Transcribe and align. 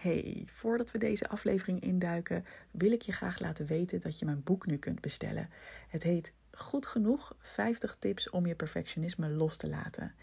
Hey, 0.00 0.44
voordat 0.46 0.90
we 0.90 0.98
deze 0.98 1.28
aflevering 1.28 1.80
induiken, 1.80 2.44
wil 2.70 2.92
ik 2.92 3.02
je 3.02 3.12
graag 3.12 3.40
laten 3.40 3.66
weten 3.66 4.00
dat 4.00 4.18
je 4.18 4.24
mijn 4.24 4.42
boek 4.42 4.66
nu 4.66 4.76
kunt 4.76 5.00
bestellen. 5.00 5.50
Het 5.88 6.02
heet 6.02 6.32
Goed 6.50 6.86
genoeg 6.86 7.36
50 7.40 7.96
tips 7.98 8.30
om 8.30 8.46
je 8.46 8.54
perfectionisme 8.54 9.28
los 9.28 9.56
te 9.56 9.68
laten. 9.68 10.14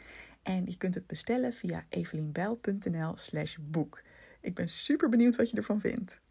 En 0.44 0.66
je 0.66 0.78
kunt 0.78 0.96
het 0.96 1.08
bestellen 1.08 1.54
via 1.54 1.86
evelienbijl.nl/slash 1.90 3.58
boek. 3.62 4.02
Ik 4.42 4.54
ben 4.54 4.70
super 4.70 5.10
benieuwd 5.10 5.36
wat 5.36 5.50
je 5.50 5.58
ervan 5.58 5.80
vindt. 5.80 6.22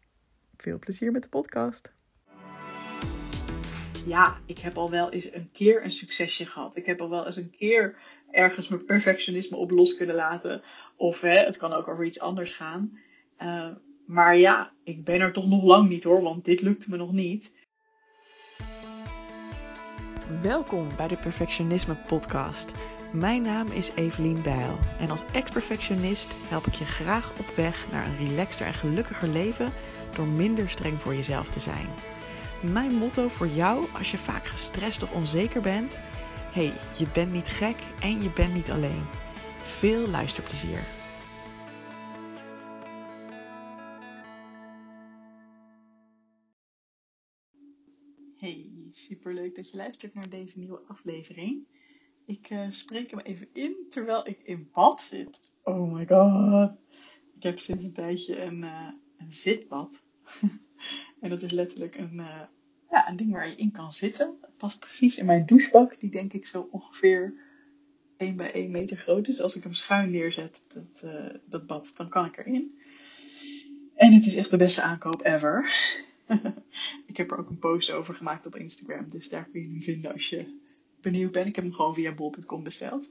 Veel 0.57 0.79
plezier 0.79 1.11
met 1.11 1.23
de 1.23 1.29
podcast. 1.29 1.93
Ja, 4.05 4.37
ik 4.45 4.59
heb 4.59 4.77
al 4.77 4.89
wel 4.89 5.11
eens 5.11 5.33
een 5.33 5.49
keer 5.51 5.83
een 5.83 5.91
succesje 5.91 6.45
gehad. 6.45 6.77
Ik 6.77 6.85
heb 6.85 7.01
al 7.01 7.09
wel 7.09 7.25
eens 7.25 7.35
een 7.35 7.55
keer 7.57 7.97
ergens 8.31 8.67
mijn 8.67 8.85
perfectionisme 8.85 9.57
op 9.57 9.71
los 9.71 9.97
kunnen 9.97 10.15
laten. 10.15 10.61
Of 10.95 11.21
hè, 11.21 11.39
het 11.39 11.57
kan 11.57 11.73
ook 11.73 11.87
over 11.87 12.05
iets 12.05 12.19
anders 12.19 12.51
gaan. 12.51 12.99
Uh, 13.41 13.67
maar 14.05 14.37
ja, 14.37 14.71
ik 14.83 15.03
ben 15.03 15.19
er 15.19 15.33
toch 15.33 15.47
nog 15.47 15.63
lang 15.63 15.89
niet 15.89 16.03
hoor, 16.03 16.21
want 16.21 16.45
dit 16.45 16.61
lukte 16.61 16.89
me 16.89 16.97
nog 16.97 17.11
niet. 17.11 17.51
Welkom 20.41 20.87
bij 20.97 21.07
de 21.07 21.17
Perfectionisme 21.17 21.95
Podcast. 21.95 22.71
Mijn 23.13 23.41
naam 23.41 23.67
is 23.67 23.91
Evelien 23.95 24.41
Bijl 24.41 24.79
en 24.99 25.09
als 25.09 25.23
ex-perfectionist 25.31 26.33
help 26.47 26.65
ik 26.65 26.73
je 26.73 26.85
graag 26.85 27.31
op 27.39 27.55
weg 27.55 27.91
naar 27.91 28.07
een 28.07 28.27
relaxter 28.27 28.65
en 28.65 28.73
gelukkiger 28.73 29.27
leven 29.27 29.71
door 30.15 30.27
minder 30.27 30.69
streng 30.69 31.01
voor 31.01 31.15
jezelf 31.15 31.49
te 31.49 31.59
zijn. 31.59 31.87
Mijn 32.61 32.93
motto 32.93 33.27
voor 33.27 33.47
jou 33.47 33.85
als 33.97 34.11
je 34.11 34.17
vaak 34.17 34.47
gestrest 34.47 35.03
of 35.03 35.11
onzeker 35.11 35.61
bent: 35.61 35.99
hey, 36.51 36.73
je 36.97 37.05
bent 37.13 37.31
niet 37.31 37.47
gek 37.47 37.75
en 38.01 38.21
je 38.21 38.29
bent 38.29 38.53
niet 38.53 38.71
alleen. 38.71 39.05
Veel 39.63 40.07
luisterplezier. 40.07 40.79
Hey, 48.95 49.03
superleuk 49.03 49.55
dat 49.55 49.69
je 49.69 49.77
luistert 49.77 50.13
naar 50.13 50.29
deze 50.29 50.59
nieuwe 50.59 50.81
aflevering. 50.87 51.67
Ik 52.25 52.49
uh, 52.49 52.69
spreek 52.69 53.11
hem 53.11 53.19
even 53.19 53.47
in 53.53 53.75
terwijl 53.89 54.27
ik 54.27 54.39
in 54.43 54.69
bad 54.73 55.01
zit. 55.01 55.39
Oh 55.63 55.93
my 55.93 56.07
god. 56.07 56.71
Ik 57.35 57.43
heb 57.43 57.59
sinds 57.59 57.83
een 57.83 57.93
tijdje 57.93 58.41
een, 58.41 58.61
uh, 58.61 58.89
een 59.17 59.33
zitbad. 59.33 60.01
en 61.21 61.29
dat 61.29 61.41
is 61.41 61.51
letterlijk 61.51 61.97
een, 61.97 62.13
uh, 62.13 62.41
ja, 62.89 63.09
een 63.09 63.15
ding 63.15 63.31
waar 63.31 63.47
je 63.47 63.55
in 63.55 63.71
kan 63.71 63.93
zitten. 63.93 64.37
Het 64.41 64.57
past 64.57 64.79
precies 64.79 65.17
in 65.17 65.25
mijn 65.25 65.45
douchebak, 65.45 65.99
die 65.99 66.11
denk 66.11 66.33
ik 66.33 66.45
zo 66.45 66.67
ongeveer 66.71 67.33
1 68.17 68.35
bij 68.35 68.51
1 68.51 68.71
meter 68.71 68.97
groot 68.97 69.27
is. 69.27 69.41
Als 69.41 69.55
ik 69.55 69.63
hem 69.63 69.73
schuin 69.73 70.11
neerzet, 70.11 70.65
dat, 70.73 71.05
dat 71.45 71.67
bad, 71.67 71.91
dan 71.95 72.09
kan 72.09 72.25
ik 72.25 72.37
erin. 72.37 72.79
En 73.95 74.13
het 74.13 74.25
is 74.25 74.35
echt 74.35 74.49
de 74.49 74.57
beste 74.57 74.81
aankoop 74.81 75.25
ever. 75.25 75.73
ik 77.07 77.17
heb 77.17 77.31
er 77.31 77.37
ook 77.37 77.49
een 77.49 77.59
post 77.59 77.91
over 77.91 78.13
gemaakt 78.13 78.45
op 78.45 78.55
Instagram. 78.55 79.09
Dus 79.09 79.29
daar 79.29 79.47
kun 79.51 79.61
je 79.61 79.67
hem 79.67 79.81
vinden 79.81 80.13
als 80.13 80.29
je 80.29 80.63
benieuwd 81.01 81.31
bent. 81.31 81.47
Ik 81.47 81.55
heb 81.55 81.63
hem 81.63 81.73
gewoon 81.73 81.93
via 81.93 82.11
bol.com 82.11 82.63
besteld. 82.63 83.09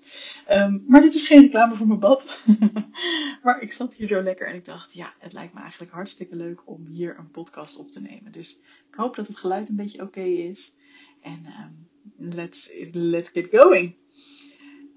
Um, 0.50 0.84
maar 0.88 1.00
dit 1.00 1.14
is 1.14 1.26
geen 1.26 1.40
reclame 1.40 1.76
voor 1.76 1.86
mijn 1.86 1.98
bad. 1.98 2.44
maar 3.42 3.60
ik 3.60 3.72
zat 3.72 3.94
hier 3.94 4.08
zo 4.08 4.22
lekker 4.22 4.46
en 4.46 4.54
ik 4.54 4.64
dacht, 4.64 4.92
ja, 4.92 5.14
het 5.18 5.32
lijkt 5.32 5.54
me 5.54 5.60
eigenlijk 5.60 5.92
hartstikke 5.92 6.36
leuk 6.36 6.62
om 6.64 6.86
hier 6.86 7.18
een 7.18 7.30
podcast 7.30 7.78
op 7.78 7.90
te 7.90 8.00
nemen. 8.00 8.32
Dus 8.32 8.60
ik 8.88 8.94
hoop 8.94 9.16
dat 9.16 9.28
het 9.28 9.36
geluid 9.36 9.68
een 9.68 9.76
beetje 9.76 10.02
oké 10.02 10.20
is. 10.22 10.72
En 11.20 11.46
um, 11.46 11.88
let's, 12.16 12.72
let's 12.92 13.30
get 13.32 13.48
going. 13.50 13.94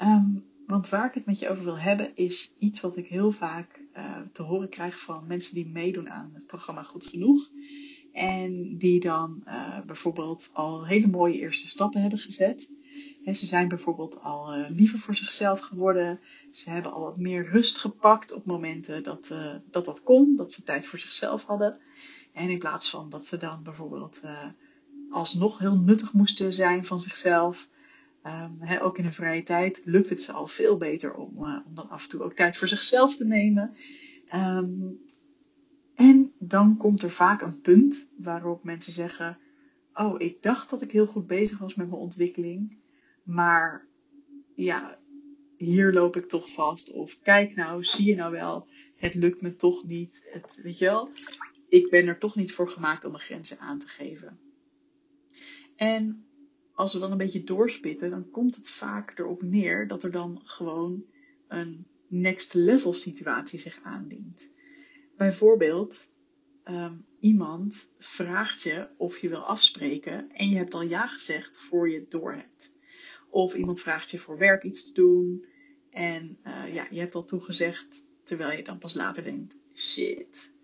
Um, 0.01 0.45
want 0.67 0.89
waar 0.89 1.05
ik 1.05 1.13
het 1.13 1.25
met 1.25 1.39
je 1.39 1.49
over 1.49 1.63
wil 1.63 1.79
hebben 1.79 2.15
is 2.15 2.53
iets 2.59 2.81
wat 2.81 2.97
ik 2.97 3.07
heel 3.07 3.31
vaak 3.31 3.83
uh, 3.97 4.17
te 4.31 4.43
horen 4.43 4.69
krijg 4.69 4.99
van 4.99 5.27
mensen 5.27 5.55
die 5.55 5.67
meedoen 5.67 6.09
aan 6.09 6.31
het 6.33 6.47
programma 6.47 6.83
Goed 6.83 7.05
Genoeg. 7.05 7.49
En 8.17 8.77
die 8.77 8.99
dan 8.99 9.43
uh, 9.45 9.79
bijvoorbeeld 9.85 10.49
al 10.53 10.85
hele 10.85 11.07
mooie 11.07 11.39
eerste 11.39 11.67
stappen 11.67 12.01
hebben 12.01 12.19
gezet. 12.19 12.67
He, 13.23 13.33
ze 13.33 13.45
zijn 13.45 13.67
bijvoorbeeld 13.67 14.21
al 14.21 14.57
uh, 14.57 14.69
liever 14.69 14.99
voor 14.99 15.15
zichzelf 15.15 15.59
geworden. 15.59 16.19
Ze 16.51 16.69
hebben 16.69 16.93
al 16.93 17.01
wat 17.01 17.17
meer 17.17 17.49
rust 17.49 17.77
gepakt 17.77 18.33
op 18.33 18.45
momenten 18.45 19.03
dat, 19.03 19.29
uh, 19.31 19.55
dat 19.71 19.85
dat 19.85 20.03
kon. 20.03 20.35
Dat 20.35 20.53
ze 20.53 20.63
tijd 20.63 20.85
voor 20.85 20.99
zichzelf 20.99 21.43
hadden. 21.43 21.77
En 22.33 22.49
in 22.49 22.57
plaats 22.59 22.89
van 22.89 23.09
dat 23.09 23.25
ze 23.25 23.37
dan 23.37 23.63
bijvoorbeeld 23.63 24.21
alsnog 25.09 25.59
heel 25.59 25.77
nuttig 25.77 26.13
moesten 26.13 26.53
zijn 26.53 26.85
van 26.85 27.01
zichzelf. 27.01 27.69
He, 28.59 28.83
ook 28.83 28.97
in 28.97 29.05
de 29.05 29.11
vrije 29.11 29.43
tijd 29.43 29.81
lukt 29.83 30.09
het 30.09 30.21
ze 30.21 30.31
al 30.31 30.47
veel 30.47 30.77
beter 30.77 31.13
om, 31.13 31.37
om 31.65 31.75
dan 31.75 31.89
af 31.89 32.03
en 32.03 32.09
toe 32.09 32.23
ook 32.23 32.33
tijd 32.33 32.57
voor 32.57 32.67
zichzelf 32.67 33.15
te 33.15 33.25
nemen. 33.25 33.75
En 34.27 34.99
dan 36.47 36.77
komt 36.77 37.01
er 37.01 37.09
vaak 37.09 37.41
een 37.41 37.61
punt 37.61 38.13
waarop 38.17 38.63
mensen 38.63 38.93
zeggen: 38.93 39.37
Oh, 39.93 40.21
ik 40.21 40.41
dacht 40.41 40.69
dat 40.69 40.81
ik 40.81 40.91
heel 40.91 41.05
goed 41.05 41.27
bezig 41.27 41.57
was 41.57 41.75
met 41.75 41.89
mijn 41.89 42.01
ontwikkeling, 42.01 42.77
maar 43.23 43.87
ja, 44.55 44.99
hier 45.57 45.93
loop 45.93 46.15
ik 46.15 46.29
toch 46.29 46.53
vast. 46.53 46.91
Of 46.91 47.19
kijk 47.21 47.55
nou, 47.55 47.83
zie 47.83 48.05
je 48.05 48.15
nou 48.15 48.31
wel, 48.31 48.67
het 48.95 49.15
lukt 49.15 49.41
me 49.41 49.55
toch 49.55 49.85
niet. 49.85 50.21
Het, 50.25 50.59
weet 50.63 50.77
je 50.77 50.85
wel, 50.85 51.09
ik 51.69 51.89
ben 51.89 52.07
er 52.07 52.19
toch 52.19 52.35
niet 52.35 52.53
voor 52.53 52.69
gemaakt 52.69 53.05
om 53.05 53.11
mijn 53.11 53.23
grenzen 53.23 53.59
aan 53.59 53.79
te 53.79 53.87
geven. 53.87 54.39
En 55.75 56.25
als 56.73 56.93
we 56.93 56.99
dan 56.99 57.11
een 57.11 57.17
beetje 57.17 57.43
doorspitten, 57.43 58.09
dan 58.09 58.29
komt 58.29 58.55
het 58.55 58.69
vaak 58.69 59.19
erop 59.19 59.41
neer 59.41 59.87
dat 59.87 60.03
er 60.03 60.11
dan 60.11 60.41
gewoon 60.43 61.03
een 61.47 61.85
next 62.07 62.53
level 62.53 62.93
situatie 62.93 63.59
zich 63.59 63.79
aandient. 63.83 64.49
Bijvoorbeeld, 65.17 66.09
um, 66.69 67.05
iemand 67.19 67.89
vraagt 67.97 68.61
je 68.61 68.87
of 68.97 69.17
je 69.17 69.29
wil 69.29 69.45
afspreken 69.45 70.31
en 70.31 70.49
je 70.49 70.55
hebt 70.55 70.73
al 70.73 70.81
ja 70.81 71.07
gezegd 71.07 71.57
voor 71.57 71.89
je 71.89 71.99
het 71.99 72.11
door 72.11 72.33
hebt. 72.33 72.71
Of 73.29 73.55
iemand 73.55 73.79
vraagt 73.79 74.11
je 74.11 74.17
voor 74.17 74.37
werk 74.37 74.63
iets 74.63 74.87
te 74.87 74.93
doen 74.93 75.45
en 75.91 76.37
uh, 76.43 76.73
ja, 76.73 76.87
je 76.89 76.99
hebt 76.99 77.15
al 77.15 77.25
toegezegd 77.25 78.05
terwijl 78.23 78.57
je 78.57 78.63
dan 78.63 78.77
pas 78.77 78.93
later 78.93 79.23
denkt, 79.23 79.57
shit. 79.73 80.55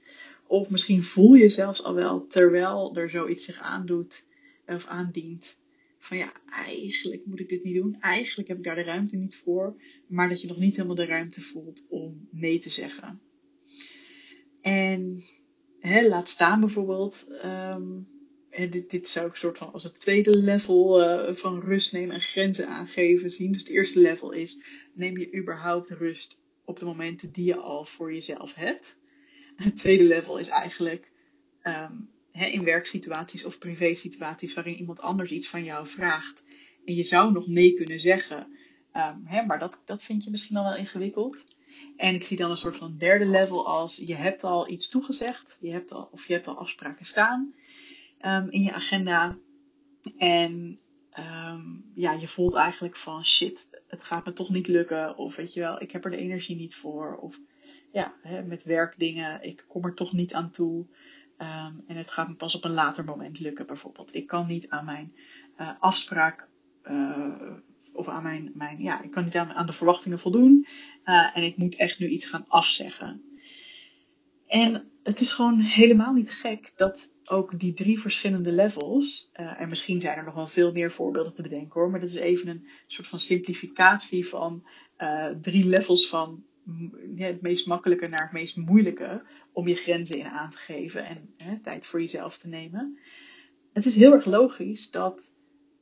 Of 0.47 0.69
misschien 0.69 1.03
voel 1.03 1.34
je 1.34 1.50
zelfs 1.50 1.84
al 1.84 1.94
wel 1.94 2.28
terwijl 2.28 2.96
er 2.96 3.09
zoiets 3.09 3.46
zich 3.46 3.59
aandoet 3.59 4.28
of 4.66 4.85
aandient. 4.85 5.58
Van 5.97 6.18
ja, 6.18 6.34
eigenlijk 6.50 7.25
moet 7.25 7.40
ik 7.40 7.50
dit 7.50 7.64
niet 7.64 7.75
doen. 7.75 7.97
Eigenlijk 8.00 8.47
heb 8.47 8.58
ik 8.58 8.64
daar 8.64 8.75
de 8.75 8.84
ruimte 8.84 9.18
niet 9.18 9.35
voor. 9.35 9.81
Maar 10.08 10.30
dat 10.30 10.41
je 10.41 10.47
nog 10.47 10.58
niet 10.58 10.75
helemaal 10.75 10.96
de 10.96 11.06
ruimte 11.06 11.41
voelt 11.41 11.85
om 11.90 12.28
nee 12.31 12.59
te 12.59 12.70
zeggen. 12.70 13.22
En 14.62 15.24
hè, 15.89 16.07
laat 16.07 16.29
staan 16.29 16.59
bijvoorbeeld. 16.59 17.27
Um, 17.45 18.07
dit, 18.49 18.89
dit 18.89 19.07
zou 19.07 19.27
ik 19.27 19.35
soort 19.35 19.57
van 19.57 19.73
als 19.73 19.83
het 19.83 19.99
tweede 19.99 20.38
level 20.38 21.03
uh, 21.03 21.35
van 21.35 21.59
rust 21.59 21.91
nemen 21.91 22.16
en 22.16 22.21
grenzen 22.21 22.67
aangeven 22.67 23.29
zien. 23.29 23.51
Dus 23.51 23.61
het 23.61 23.71
eerste 23.71 23.99
level 23.99 24.31
is: 24.31 24.63
neem 24.93 25.17
je 25.17 25.35
überhaupt 25.35 25.89
rust 25.89 26.41
op 26.66 26.79
de 26.79 26.85
momenten 26.85 27.31
die 27.31 27.45
je 27.45 27.57
al 27.57 27.85
voor 27.85 28.13
jezelf 28.13 28.53
hebt. 28.53 28.97
Het 29.55 29.75
tweede 29.75 30.03
level 30.03 30.38
is 30.38 30.47
eigenlijk 30.47 31.11
um, 31.63 32.09
hè, 32.31 32.45
in 32.45 32.63
werksituaties 32.63 33.45
of 33.45 33.57
privésituaties 33.57 34.53
waarin 34.53 34.75
iemand 34.75 34.99
anders 34.99 35.31
iets 35.31 35.49
van 35.49 35.63
jou 35.63 35.88
vraagt. 35.88 36.43
En 36.85 36.95
je 36.95 37.03
zou 37.03 37.31
nog 37.31 37.47
nee 37.47 37.73
kunnen 37.73 37.99
zeggen, 37.99 38.47
um, 38.93 39.22
hè, 39.25 39.45
maar 39.45 39.59
dat, 39.59 39.81
dat 39.85 40.03
vind 40.03 40.23
je 40.23 40.31
misschien 40.31 40.57
al 40.57 40.63
wel 40.63 40.75
ingewikkeld. 40.75 41.43
En 41.97 42.16
ik 42.16 42.23
zie 42.23 42.38
dan 42.38 42.51
een 42.51 42.57
soort 42.57 42.78
van 42.78 42.97
derde 42.97 43.25
level 43.25 43.67
als 43.67 43.97
je 44.06 44.16
hebt 44.16 44.44
al 44.44 44.69
iets 44.69 44.89
toegezegd, 44.89 45.57
je 45.61 45.72
hebt 45.72 45.91
al, 45.91 46.09
of 46.11 46.28
je 46.28 46.34
hebt 46.34 46.47
al 46.47 46.57
afspraken 46.57 47.06
staan 47.06 47.53
um, 48.22 48.50
in 48.50 48.61
je 48.61 48.73
agenda. 48.73 49.38
En 50.17 50.79
um, 51.19 51.91
ja, 51.95 52.11
je 52.11 52.28
voelt 52.28 52.53
eigenlijk 52.53 52.97
van 52.97 53.25
shit, 53.25 53.81
het 53.88 54.03
gaat 54.03 54.25
me 54.25 54.34
toch 54.34 54.50
niet 54.50 54.67
lukken. 54.67 55.17
Of 55.17 55.35
weet 55.35 55.53
je 55.53 55.59
wel, 55.59 55.81
ik 55.81 55.91
heb 55.91 56.06
er 56.06 56.11
de 56.11 56.17
energie 56.17 56.56
niet 56.56 56.75
voor. 56.75 57.16
Of 57.16 57.39
ja, 57.91 58.13
hè, 58.22 58.44
met 58.44 58.63
werkdingen, 58.63 59.44
ik 59.44 59.66
kom 59.67 59.85
er 59.85 59.94
toch 59.94 60.13
niet 60.13 60.34
aan 60.34 60.52
toe. 60.52 60.85
Um, 61.37 61.84
en 61.87 61.96
het 61.97 62.11
gaat 62.11 62.28
me 62.28 62.35
pas 62.35 62.55
op 62.55 62.64
een 62.64 62.73
later 62.73 63.03
moment 63.03 63.40
lukken 63.40 63.66
bijvoorbeeld. 63.66 64.16
Ik 64.16 64.28
kan 64.28 64.47
niet 64.47 64.70
aan 64.70 64.85
mijn 64.85 65.16
uh, 65.59 65.70
afspraak 65.79 66.49
uh, 66.84 67.52
of 67.93 68.08
aan 68.08 68.23
mijn, 68.23 68.52
mijn, 68.53 68.81
ja, 68.81 69.02
ik 69.02 69.11
kan 69.11 69.23
niet 69.23 69.35
aan 69.35 69.66
de 69.66 69.73
verwachtingen 69.73 70.20
voldoen. 70.20 70.67
Uh, 71.05 71.38
en 71.38 71.44
ik 71.44 71.58
moet 71.58 71.76
echt 71.76 72.00
nu 72.00 72.08
iets 72.08 72.26
gaan 72.26 72.46
afzeggen. 72.47 73.22
En 74.47 74.91
het 75.03 75.20
is 75.20 75.32
gewoon 75.32 75.59
helemaal 75.59 76.14
niet 76.14 76.32
gek 76.32 76.73
dat 76.76 77.14
ook 77.23 77.59
die 77.59 77.73
drie 77.73 78.00
verschillende 78.00 78.52
levels, 78.52 79.32
uh, 79.40 79.61
en 79.61 79.70
misschien 79.70 80.02
zijn 80.02 80.17
er 80.17 80.23
nog 80.23 80.35
wel 80.35 80.47
veel 80.47 80.72
meer 80.72 80.91
voorbeelden 80.91 81.34
te 81.34 81.41
bedenken 81.41 81.79
hoor, 81.79 81.90
maar 81.90 82.00
dat 82.00 82.09
is 82.09 82.16
even 82.16 82.47
een 82.47 82.67
soort 82.88 83.08
van 83.08 83.20
simplificatie 83.20 84.28
van 84.28 84.67
uh, 84.97 85.29
drie 85.41 85.66
levels 85.66 86.08
van 86.08 86.44
ja, 87.16 87.26
het 87.26 87.41
meest 87.41 87.66
makkelijke 87.66 88.08
naar 88.08 88.23
het 88.23 88.32
meest 88.32 88.58
moeilijke 88.58 89.26
om 89.52 89.67
je 89.67 89.76
grenzen 89.76 90.17
in 90.17 90.26
aan 90.26 90.49
te 90.49 90.58
geven 90.58 91.06
en 91.06 91.34
hè, 91.38 91.59
tijd 91.59 91.85
voor 91.85 91.99
jezelf 91.99 92.38
te 92.38 92.47
nemen. 92.47 92.97
Het 93.73 93.85
is 93.85 93.96
heel 93.96 94.14
erg 94.14 94.26
logisch 94.26 94.91
dat 94.91 95.32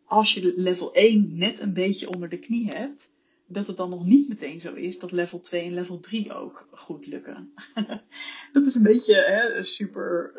als 0.06 0.34
je 0.34 0.54
level 0.56 0.94
1 0.94 1.38
net 1.38 1.60
een 1.60 1.74
beetje 1.74 2.10
onder 2.10 2.30
de 2.30 2.40
knie 2.40 2.68
hebt, 2.68 3.10
dat 3.54 3.68
het 3.68 3.78
dan 3.78 3.90
nog 3.90 4.06
niet 4.06 4.30
meteen 4.30 4.60
zo 4.60 4.74
is 4.74 5.00
dat 5.00 5.12
level 5.12 5.40
2 5.40 5.66
en 5.66 5.74
level 5.74 6.00
3 6.00 6.34
ook 6.34 6.68
goed 6.72 7.06
lukken. 7.06 7.54
dat 8.54 8.66
is 8.66 8.76
een 8.76 8.84
beetje 8.84 9.16
hè, 9.16 9.54
een 9.54 9.66
super 9.66 10.34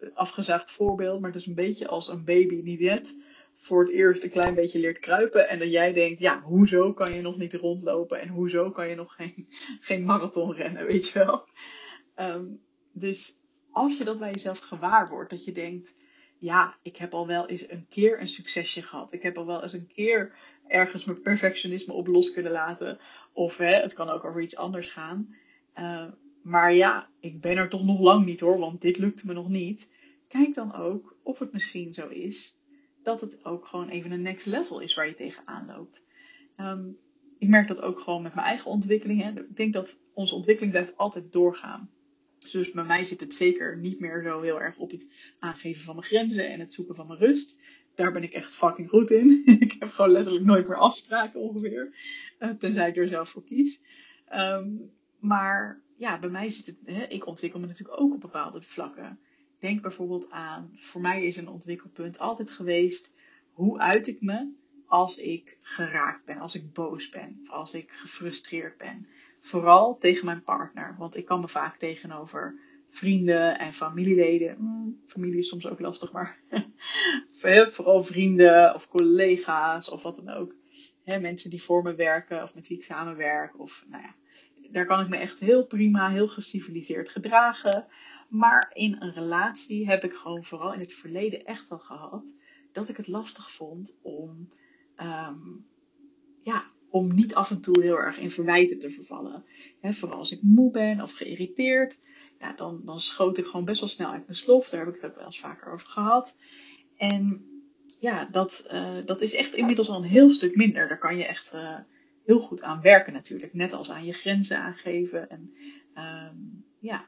uh, 0.00 0.10
afgezaagd 0.14 0.72
voorbeeld, 0.72 1.20
maar 1.20 1.30
het 1.30 1.40
is 1.40 1.46
een 1.46 1.54
beetje 1.54 1.88
als 1.88 2.08
een 2.08 2.24
baby 2.24 2.62
die 2.62 2.80
net 2.80 3.16
voor 3.56 3.84
het 3.84 3.92
eerst 3.92 4.22
een 4.22 4.30
klein 4.30 4.54
beetje 4.54 4.78
leert 4.78 4.98
kruipen. 4.98 5.48
En 5.48 5.58
dat 5.58 5.70
jij 5.70 5.92
denkt, 5.92 6.20
ja, 6.20 6.42
hoezo 6.42 6.92
kan 6.92 7.12
je 7.12 7.20
nog 7.20 7.36
niet 7.36 7.54
rondlopen 7.54 8.20
en 8.20 8.28
hoezo 8.28 8.70
kan 8.70 8.88
je 8.88 8.94
nog 8.94 9.14
geen, 9.14 9.48
geen 9.80 10.04
marathon 10.04 10.54
rennen, 10.54 10.86
weet 10.86 11.08
je 11.08 11.18
wel. 11.18 11.48
Um, 12.16 12.60
dus 12.92 13.40
als 13.70 13.98
je 13.98 14.04
dat 14.04 14.18
bij 14.18 14.30
jezelf 14.30 14.58
gewaar 14.58 15.08
wordt, 15.08 15.30
dat 15.30 15.44
je 15.44 15.52
denkt, 15.52 15.94
ja, 16.38 16.78
ik 16.82 16.96
heb 16.96 17.14
al 17.14 17.26
wel 17.26 17.48
eens 17.48 17.70
een 17.70 17.86
keer 17.88 18.20
een 18.20 18.28
succesje 18.28 18.82
gehad. 18.82 19.12
Ik 19.12 19.22
heb 19.22 19.38
al 19.38 19.46
wel 19.46 19.62
eens 19.62 19.72
een 19.72 19.86
keer 19.94 20.36
ergens 20.66 21.04
mijn 21.04 21.20
perfectionisme 21.20 21.92
op 21.92 22.06
los 22.06 22.32
kunnen 22.32 22.52
laten. 22.52 22.98
Of 23.32 23.56
hè, 23.56 23.68
het 23.68 23.92
kan 23.92 24.08
ook 24.08 24.24
over 24.24 24.42
iets 24.42 24.56
anders 24.56 24.88
gaan. 24.88 25.34
Uh, 25.78 26.06
maar 26.42 26.74
ja, 26.74 27.08
ik 27.20 27.40
ben 27.40 27.56
er 27.56 27.68
toch 27.68 27.84
nog 27.84 28.00
lang 28.00 28.24
niet 28.24 28.40
hoor, 28.40 28.58
want 28.58 28.80
dit 28.80 28.98
lukte 28.98 29.26
me 29.26 29.32
nog 29.32 29.48
niet. 29.48 29.88
Kijk 30.28 30.54
dan 30.54 30.74
ook 30.74 31.16
of 31.22 31.38
het 31.38 31.52
misschien 31.52 31.94
zo 31.94 32.08
is 32.08 32.60
dat 33.02 33.20
het 33.20 33.44
ook 33.44 33.66
gewoon 33.66 33.88
even 33.88 34.12
een 34.12 34.22
next 34.22 34.46
level 34.46 34.80
is 34.80 34.94
waar 34.94 35.06
je 35.06 35.14
tegenaan 35.14 35.66
loopt. 35.66 36.04
Um, 36.60 36.98
ik 37.38 37.48
merk 37.48 37.68
dat 37.68 37.80
ook 37.80 38.00
gewoon 38.00 38.22
met 38.22 38.34
mijn 38.34 38.46
eigen 38.46 38.70
ontwikkeling. 38.70 39.22
Hè. 39.22 39.30
Ik 39.30 39.56
denk 39.56 39.72
dat 39.72 39.98
onze 40.14 40.34
ontwikkeling 40.34 40.72
blijft 40.72 40.96
altijd 40.96 41.32
doorgaan. 41.32 41.90
Dus 42.52 42.70
bij 42.70 42.84
mij 42.84 43.04
zit 43.04 43.20
het 43.20 43.34
zeker 43.34 43.78
niet 43.78 44.00
meer 44.00 44.22
zo 44.22 44.40
heel 44.40 44.60
erg 44.60 44.76
op 44.76 44.90
het 44.90 45.08
aangeven 45.38 45.82
van 45.82 45.94
mijn 45.94 46.06
grenzen 46.06 46.50
en 46.50 46.60
het 46.60 46.72
zoeken 46.72 46.94
van 46.94 47.06
mijn 47.06 47.18
rust. 47.18 47.58
Daar 47.94 48.12
ben 48.12 48.22
ik 48.22 48.32
echt 48.32 48.54
fucking 48.54 48.88
goed 48.88 49.10
in. 49.10 49.42
ik 49.60 49.76
heb 49.78 49.90
gewoon 49.90 50.10
letterlijk 50.10 50.44
nooit 50.44 50.68
meer 50.68 50.76
afspraken 50.76 51.40
ongeveer. 51.40 51.94
Uh, 52.38 52.50
tenzij 52.50 52.88
ik 52.88 52.96
er 52.96 53.08
zelf 53.08 53.28
voor 53.30 53.44
kies. 53.44 53.80
Um, 54.34 54.90
maar 55.18 55.82
ja, 55.96 56.18
bij 56.18 56.30
mij 56.30 56.50
zit 56.50 56.66
het. 56.66 56.76
Hè, 56.84 57.04
ik 57.04 57.26
ontwikkel 57.26 57.60
me 57.60 57.66
natuurlijk 57.66 58.00
ook 58.00 58.14
op 58.14 58.20
bepaalde 58.20 58.62
vlakken. 58.62 59.18
Denk 59.58 59.82
bijvoorbeeld 59.82 60.30
aan. 60.30 60.70
Voor 60.74 61.00
mij 61.00 61.24
is 61.24 61.36
een 61.36 61.48
ontwikkelpunt 61.48 62.18
altijd 62.18 62.50
geweest. 62.50 63.14
Hoe 63.52 63.78
uit 63.78 64.06
ik 64.06 64.20
me 64.20 64.52
als 64.86 65.16
ik 65.16 65.58
geraakt 65.60 66.24
ben, 66.24 66.38
als 66.38 66.54
ik 66.54 66.72
boos 66.72 67.08
ben, 67.08 67.40
als 67.46 67.74
ik 67.74 67.90
gefrustreerd 67.90 68.76
ben. 68.76 69.06
Vooral 69.40 69.98
tegen 69.98 70.24
mijn 70.24 70.42
partner. 70.42 70.94
Want 70.98 71.16
ik 71.16 71.24
kan 71.24 71.40
me 71.40 71.48
vaak 71.48 71.76
tegenover 71.76 72.58
vrienden 72.94 73.58
en 73.58 73.72
familieleden. 73.72 74.56
Hmm, 74.56 75.00
familie 75.06 75.38
is 75.38 75.48
soms 75.48 75.66
ook 75.66 75.80
lastig, 75.80 76.12
maar 76.12 76.40
vooral 77.70 78.04
vrienden 78.04 78.74
of 78.74 78.88
collega's 78.88 79.88
of 79.88 80.02
wat 80.02 80.16
dan 80.16 80.28
ook. 80.28 80.54
mensen 81.04 81.50
die 81.50 81.62
voor 81.62 81.82
me 81.82 81.94
werken 81.94 82.42
of 82.42 82.54
met 82.54 82.68
wie 82.68 82.76
ik 82.76 82.84
samenwerk. 82.84 83.60
Of 83.60 83.84
nou 83.88 84.02
ja, 84.02 84.14
daar 84.70 84.86
kan 84.86 85.00
ik 85.00 85.08
me 85.08 85.16
echt 85.16 85.38
heel 85.38 85.66
prima, 85.66 86.10
heel 86.10 86.28
geciviliseerd 86.28 87.08
gedragen. 87.08 87.86
Maar 88.28 88.70
in 88.74 88.96
een 88.98 89.12
relatie 89.12 89.86
heb 89.86 90.04
ik 90.04 90.12
gewoon 90.12 90.44
vooral 90.44 90.72
in 90.72 90.80
het 90.80 90.92
verleden 90.92 91.44
echt 91.44 91.68
wel 91.68 91.78
gehad 91.78 92.24
dat 92.72 92.88
ik 92.88 92.96
het 92.96 93.08
lastig 93.08 93.52
vond 93.52 94.00
om 94.02 94.48
um, 94.96 95.66
ja, 96.42 96.64
om 96.90 97.14
niet 97.14 97.34
af 97.34 97.50
en 97.50 97.60
toe 97.60 97.82
heel 97.82 97.98
erg 97.98 98.18
in 98.18 98.30
verwijten 98.30 98.78
te 98.78 98.90
vervallen. 98.90 99.44
vooral 99.80 100.18
als 100.18 100.32
ik 100.32 100.42
moe 100.42 100.70
ben 100.70 101.00
of 101.00 101.12
geïrriteerd, 101.12 102.00
dan, 102.52 102.80
dan 102.84 103.00
schoot 103.00 103.38
ik 103.38 103.44
gewoon 103.44 103.64
best 103.64 103.80
wel 103.80 103.88
snel 103.88 104.10
uit 104.10 104.26
mijn 104.26 104.38
slof. 104.38 104.68
Daar 104.68 104.84
heb 104.84 104.94
ik 104.94 105.00
het 105.00 105.10
ook 105.10 105.16
wel 105.16 105.24
eens 105.24 105.40
vaker 105.40 105.72
over 105.72 105.86
gehad. 105.86 106.36
En 106.96 107.46
ja, 108.00 108.24
dat, 108.24 108.68
uh, 108.72 108.98
dat 109.04 109.20
is 109.20 109.34
echt 109.34 109.54
inmiddels 109.54 109.88
al 109.88 109.96
een 109.96 110.08
heel 110.08 110.30
stuk 110.30 110.56
minder. 110.56 110.88
Daar 110.88 110.98
kan 110.98 111.16
je 111.16 111.26
echt 111.26 111.54
uh, 111.54 111.78
heel 112.24 112.40
goed 112.40 112.62
aan 112.62 112.80
werken 112.80 113.12
natuurlijk. 113.12 113.54
Net 113.54 113.72
als 113.72 113.90
aan 113.90 114.04
je 114.04 114.12
grenzen 114.12 114.58
aangeven 114.58 115.30
en 115.30 115.54
um, 115.94 116.64
ja, 116.78 117.04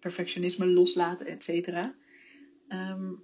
perfectionisme 0.00 0.66
loslaten, 0.66 1.26
et 1.26 1.44
cetera. 1.44 1.94
Um, 2.68 3.22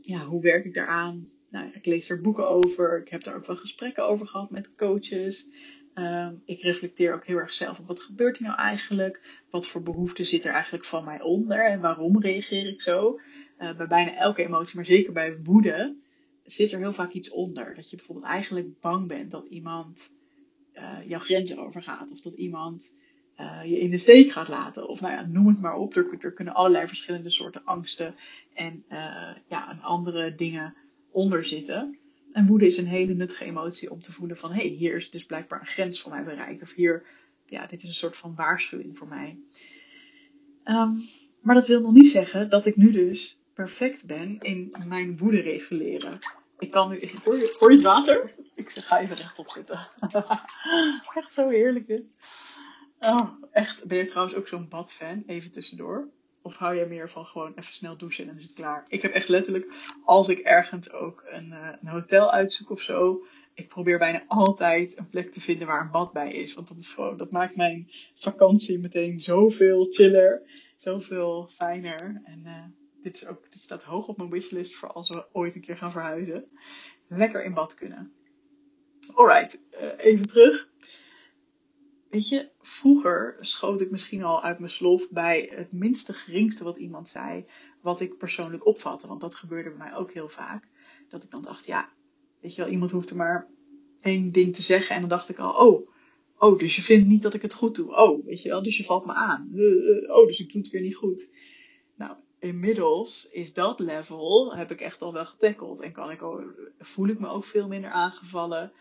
ja, 0.00 0.24
hoe 0.24 0.42
werk 0.42 0.64
ik 0.64 0.74
daaraan? 0.74 1.30
nou, 1.52 1.70
ik 1.72 1.86
lees 1.86 2.10
er 2.10 2.20
boeken 2.20 2.48
over. 2.48 3.00
Ik 3.00 3.08
heb 3.08 3.22
daar 3.22 3.36
ook 3.36 3.46
wel 3.46 3.56
gesprekken 3.56 4.04
over 4.04 4.26
gehad 4.26 4.50
met 4.50 4.74
coaches. 4.74 5.50
Um, 5.94 6.42
ik 6.44 6.62
reflecteer 6.62 7.14
ook 7.14 7.26
heel 7.26 7.36
erg 7.36 7.54
zelf 7.54 7.78
op 7.78 7.86
wat 7.86 8.00
gebeurt 8.00 8.36
er 8.36 8.42
nou 8.42 8.56
eigenlijk? 8.56 9.42
Wat 9.50 9.66
voor 9.66 9.82
behoeften 9.82 10.26
zit 10.26 10.44
er 10.44 10.52
eigenlijk 10.52 10.84
van 10.84 11.04
mij 11.04 11.20
onder? 11.20 11.70
En 11.70 11.80
waarom 11.80 12.20
reageer 12.20 12.68
ik 12.68 12.82
zo? 12.82 13.20
Uh, 13.58 13.76
bij 13.76 13.86
bijna 13.86 14.16
elke 14.16 14.44
emotie, 14.44 14.76
maar 14.76 14.84
zeker 14.84 15.12
bij 15.12 15.38
woede, 15.42 15.96
zit 16.44 16.72
er 16.72 16.78
heel 16.78 16.92
vaak 16.92 17.12
iets 17.12 17.30
onder. 17.30 17.74
Dat 17.74 17.90
je 17.90 17.96
bijvoorbeeld 17.96 18.26
eigenlijk 18.26 18.80
bang 18.80 19.08
bent 19.08 19.30
dat 19.30 19.46
iemand 19.46 20.12
uh, 20.74 20.98
jouw 21.06 21.18
grenzen 21.18 21.58
overgaat. 21.58 22.10
Of 22.10 22.20
dat 22.20 22.34
iemand 22.34 22.94
uh, 23.40 23.64
je 23.64 23.78
in 23.78 23.90
de 23.90 23.98
steek 23.98 24.30
gaat 24.30 24.48
laten. 24.48 24.88
Of 24.88 25.00
nou 25.00 25.12
ja, 25.12 25.26
noem 25.26 25.46
het 25.46 25.60
maar 25.60 25.76
op. 25.76 25.96
Er, 25.96 26.32
kunnen 26.32 26.54
allerlei 26.54 26.86
verschillende 26.86 27.30
soorten 27.30 27.64
angsten 27.64 28.14
en 28.54 28.84
ja, 29.48 29.70
en 29.70 29.80
andere 29.80 30.34
dingen 30.34 30.76
onder 31.10 31.44
zitten. 31.44 31.98
En 32.32 32.46
woede 32.46 32.66
is 32.66 32.76
een 32.76 32.86
hele 32.86 33.14
nuttige 33.14 33.44
emotie 33.44 33.90
om 33.90 34.02
te 34.02 34.12
voelen 34.12 34.36
van, 34.36 34.52
hé, 34.52 34.60
hey, 34.60 34.68
hier 34.68 34.96
is 34.96 35.10
dus 35.10 35.26
blijkbaar 35.26 35.60
een 35.60 35.66
grens 35.66 36.00
voor 36.00 36.10
mij 36.10 36.24
bereikt. 36.24 36.62
Of 36.62 36.74
hier, 36.74 37.06
ja, 37.46 37.66
dit 37.66 37.82
is 37.82 37.88
een 37.88 37.94
soort 37.94 38.16
van 38.16 38.34
waarschuwing 38.34 38.98
voor 38.98 39.08
mij. 39.08 39.38
Um, 40.64 41.08
maar 41.40 41.54
dat 41.54 41.66
wil 41.66 41.80
nog 41.80 41.92
niet 41.92 42.10
zeggen 42.10 42.50
dat 42.50 42.66
ik 42.66 42.76
nu 42.76 42.90
dus 42.90 43.38
perfect 43.54 44.06
ben 44.06 44.38
in 44.38 44.74
mijn 44.86 45.18
woede 45.18 45.40
reguleren. 45.40 46.18
Ik 46.58 46.70
kan 46.70 46.90
nu, 46.90 47.10
hoor 47.24 47.36
je, 47.36 47.56
hoor 47.58 47.70
het 47.70 47.80
water? 47.80 48.34
Ik 48.54 48.70
ga 48.70 49.00
even 49.00 49.16
rechtop 49.16 49.50
zitten. 49.50 49.88
echt 51.14 51.34
zo 51.34 51.48
heerlijk 51.48 51.86
dit. 51.86 52.02
Oh, 52.98 53.28
echt, 53.52 53.86
ben 53.86 53.98
je 53.98 54.06
trouwens 54.06 54.36
ook 54.36 54.48
zo'n 54.48 54.68
badfan? 54.68 55.22
Even 55.26 55.50
tussendoor. 55.50 56.08
Of 56.42 56.56
hou 56.56 56.76
jij 56.76 56.86
meer 56.86 57.10
van 57.10 57.26
gewoon 57.26 57.50
even 57.50 57.74
snel 57.74 57.96
douchen 57.96 58.24
en 58.24 58.30
dan 58.30 58.38
is 58.38 58.44
het 58.44 58.54
klaar? 58.54 58.84
Ik 58.88 59.02
heb 59.02 59.12
echt 59.12 59.28
letterlijk, 59.28 59.72
als 60.04 60.28
ik 60.28 60.38
ergens 60.38 60.92
ook 60.92 61.22
een, 61.26 61.48
uh, 61.48 61.68
een 61.80 61.88
hotel 61.88 62.32
uitzoek 62.32 62.70
of 62.70 62.80
zo, 62.80 63.22
ik 63.54 63.68
probeer 63.68 63.98
bijna 63.98 64.24
altijd 64.26 64.98
een 64.98 65.08
plek 65.08 65.32
te 65.32 65.40
vinden 65.40 65.66
waar 65.66 65.80
een 65.80 65.90
bad 65.90 66.12
bij 66.12 66.32
is. 66.32 66.54
Want 66.54 66.68
dat 66.68 66.78
is 66.78 66.88
gewoon, 66.88 67.16
dat 67.16 67.30
maakt 67.30 67.56
mijn 67.56 67.90
vakantie 68.14 68.78
meteen 68.78 69.20
zoveel 69.20 69.86
chiller, 69.90 70.42
zoveel 70.76 71.48
fijner. 71.54 72.22
En 72.24 72.42
uh, 72.44 72.64
dit, 73.02 73.14
is 73.14 73.26
ook, 73.26 73.42
dit 73.50 73.60
staat 73.60 73.82
hoog 73.82 74.06
op 74.08 74.16
mijn 74.16 74.30
wishlist 74.30 74.74
voor 74.74 74.92
als 74.92 75.08
we 75.08 75.24
ooit 75.32 75.54
een 75.54 75.60
keer 75.60 75.76
gaan 75.76 75.92
verhuizen. 75.92 76.48
Lekker 77.08 77.44
in 77.44 77.54
bad 77.54 77.74
kunnen. 77.74 78.12
Alright, 79.14 79.60
uh, 79.72 79.88
even 79.96 80.26
terug. 80.26 80.71
Weet 82.12 82.28
je, 82.28 82.48
vroeger 82.60 83.36
schoot 83.40 83.80
ik 83.80 83.90
misschien 83.90 84.22
al 84.22 84.42
uit 84.42 84.58
mijn 84.58 84.70
slof 84.70 85.10
bij 85.10 85.52
het 85.54 85.72
minste 85.72 86.12
geringste 86.12 86.64
wat 86.64 86.76
iemand 86.76 87.08
zei, 87.08 87.44
wat 87.80 88.00
ik 88.00 88.16
persoonlijk 88.16 88.66
opvatte. 88.66 89.06
Want 89.06 89.20
dat 89.20 89.34
gebeurde 89.34 89.68
bij 89.68 89.78
mij 89.78 89.94
ook 89.96 90.12
heel 90.12 90.28
vaak. 90.28 90.68
Dat 91.08 91.22
ik 91.22 91.30
dan 91.30 91.42
dacht, 91.42 91.66
ja, 91.66 91.92
weet 92.40 92.54
je 92.54 92.62
wel, 92.62 92.70
iemand 92.70 92.90
hoeft 92.90 93.10
er 93.10 93.16
maar 93.16 93.48
één 94.00 94.32
ding 94.32 94.54
te 94.54 94.62
zeggen. 94.62 94.94
En 94.94 95.00
dan 95.00 95.10
dacht 95.10 95.28
ik 95.28 95.38
al, 95.38 95.52
oh, 95.52 95.88
oh, 96.38 96.58
dus 96.58 96.76
je 96.76 96.82
vindt 96.82 97.08
niet 97.08 97.22
dat 97.22 97.34
ik 97.34 97.42
het 97.42 97.54
goed 97.54 97.74
doe. 97.74 97.96
Oh, 97.96 98.24
weet 98.24 98.42
je 98.42 98.48
wel, 98.48 98.62
dus 98.62 98.76
je 98.76 98.84
valt 98.84 99.06
me 99.06 99.12
aan. 99.14 99.48
Uh, 99.52 100.16
oh, 100.16 100.26
dus 100.26 100.40
ik 100.40 100.52
doe 100.52 100.62
het 100.62 100.70
weer 100.70 100.82
niet 100.82 100.96
goed. 100.96 101.30
Nou, 101.96 102.16
inmiddels 102.38 103.28
is 103.30 103.52
dat 103.52 103.80
level, 103.80 104.56
heb 104.56 104.70
ik 104.70 104.80
echt 104.80 105.02
al 105.02 105.12
wel 105.12 105.26
getackeld. 105.26 105.80
En 105.80 105.92
kan 105.92 106.10
ik 106.10 106.20
voel 106.78 107.08
ik 107.08 107.18
me 107.18 107.28
ook 107.28 107.44
veel 107.44 107.68
minder 107.68 107.90
aangevallen 107.90 108.72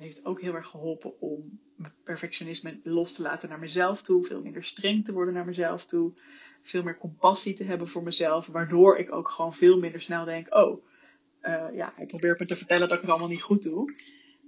heeft 0.00 0.24
ook 0.24 0.40
heel 0.40 0.54
erg 0.54 0.66
geholpen 0.66 1.20
om 1.20 1.58
perfectionisme 2.04 2.80
los 2.82 3.12
te 3.12 3.22
laten 3.22 3.48
naar 3.48 3.58
mezelf 3.58 4.02
toe. 4.02 4.24
Veel 4.24 4.42
minder 4.42 4.64
streng 4.64 5.04
te 5.04 5.12
worden 5.12 5.34
naar 5.34 5.44
mezelf 5.44 5.86
toe. 5.86 6.12
Veel 6.62 6.82
meer 6.82 6.98
compassie 6.98 7.54
te 7.54 7.64
hebben 7.64 7.88
voor 7.88 8.02
mezelf. 8.02 8.46
Waardoor 8.46 8.98
ik 8.98 9.12
ook 9.12 9.30
gewoon 9.30 9.54
veel 9.54 9.78
minder 9.78 10.00
snel 10.00 10.24
denk: 10.24 10.54
oh, 10.54 10.84
uh, 11.42 11.64
ja, 11.72 11.92
hij 11.96 12.06
probeert 12.06 12.38
me 12.38 12.46
te 12.46 12.56
vertellen 12.56 12.88
dat 12.88 12.96
ik 12.96 13.00
het 13.00 13.10
allemaal 13.10 13.28
niet 13.28 13.42
goed 13.42 13.62
doe. 13.62 13.94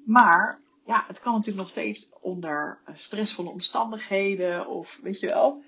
Maar 0.04 0.61
ja, 0.87 1.04
het 1.06 1.21
kan 1.21 1.32
natuurlijk 1.32 1.59
nog 1.59 1.68
steeds 1.68 2.12
onder 2.21 2.78
uh, 2.88 2.94
stressvolle 2.97 3.50
omstandigheden. 3.50 4.66
Of 4.66 4.99
weet 5.02 5.21
je 5.21 5.28
wel. 5.28 5.62